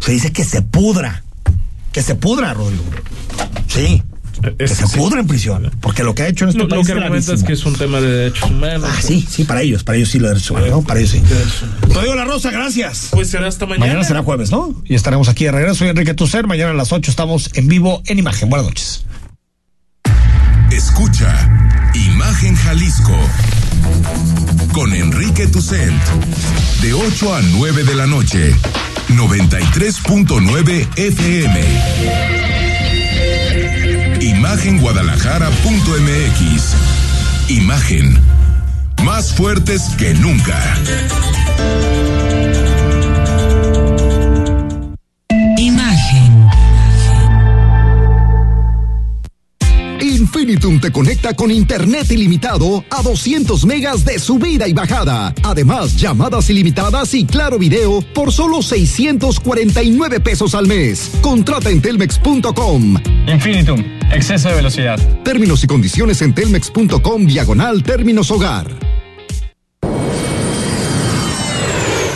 [0.00, 1.24] Se dice que se pudra.
[1.92, 2.84] Que se pudra, Rodrigo.
[3.68, 4.02] Sí.
[4.58, 5.70] Que se pudra en prisión.
[5.80, 7.52] Porque lo que ha hecho en este Lo, lo país que es argumentas es que
[7.52, 8.90] es un tema de derechos humanos.
[8.90, 10.82] Ah, sí, sí, para ellos, para ellos sí lo derechos humanos, ¿no?
[10.82, 11.22] Para ellos sí.
[11.82, 13.08] Rodrigo La Rosa, gracias.
[13.12, 13.86] Pues será hasta mañana.
[13.86, 14.74] Mañana será jueves, ¿no?
[14.84, 15.76] Y estaremos aquí de regreso.
[15.76, 16.46] Soy Enrique Tucer.
[16.46, 18.48] Mañana a las 8 estamos en vivo en imagen.
[18.48, 19.04] Buenas noches.
[20.72, 21.50] Escucha
[21.94, 23.16] Imagen Jalisco
[24.72, 26.02] con Enrique Tucent
[26.80, 28.54] de 8 a 9 de la noche
[29.16, 31.60] 93.9 FM
[34.20, 36.74] Imagenguadalajara.mx
[37.48, 38.18] Imagen
[39.04, 40.76] más fuertes que nunca
[50.22, 55.34] Infinitum te conecta con internet ilimitado a 200 megas de subida y bajada.
[55.42, 61.10] Además, llamadas ilimitadas y claro video por solo 649 pesos al mes.
[61.22, 62.98] Contrata en telmex.com.
[63.26, 65.00] Infinitum, exceso de velocidad.
[65.24, 68.68] Términos y condiciones en telmex.com diagonal términos hogar.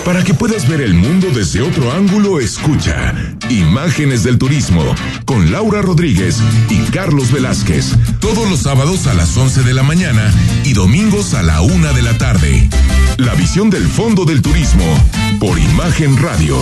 [0.07, 3.12] Para que puedas ver el mundo desde otro ángulo, escucha
[3.50, 4.84] Imágenes del Turismo
[5.24, 6.38] con Laura Rodríguez
[6.70, 7.96] y Carlos Velázquez.
[8.20, 10.32] Todos los sábados a las 11 de la mañana
[10.62, 12.70] y domingos a la una de la tarde.
[13.16, 14.84] La visión del fondo del turismo
[15.40, 16.57] por Imagen Radio.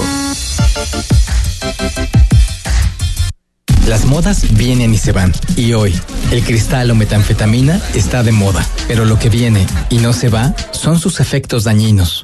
[3.86, 5.34] Las modas vienen y se van.
[5.54, 5.94] Y hoy,
[6.30, 8.66] el cristal o metanfetamina está de moda.
[8.88, 12.23] Pero lo que viene y no se va son sus efectos dañinos.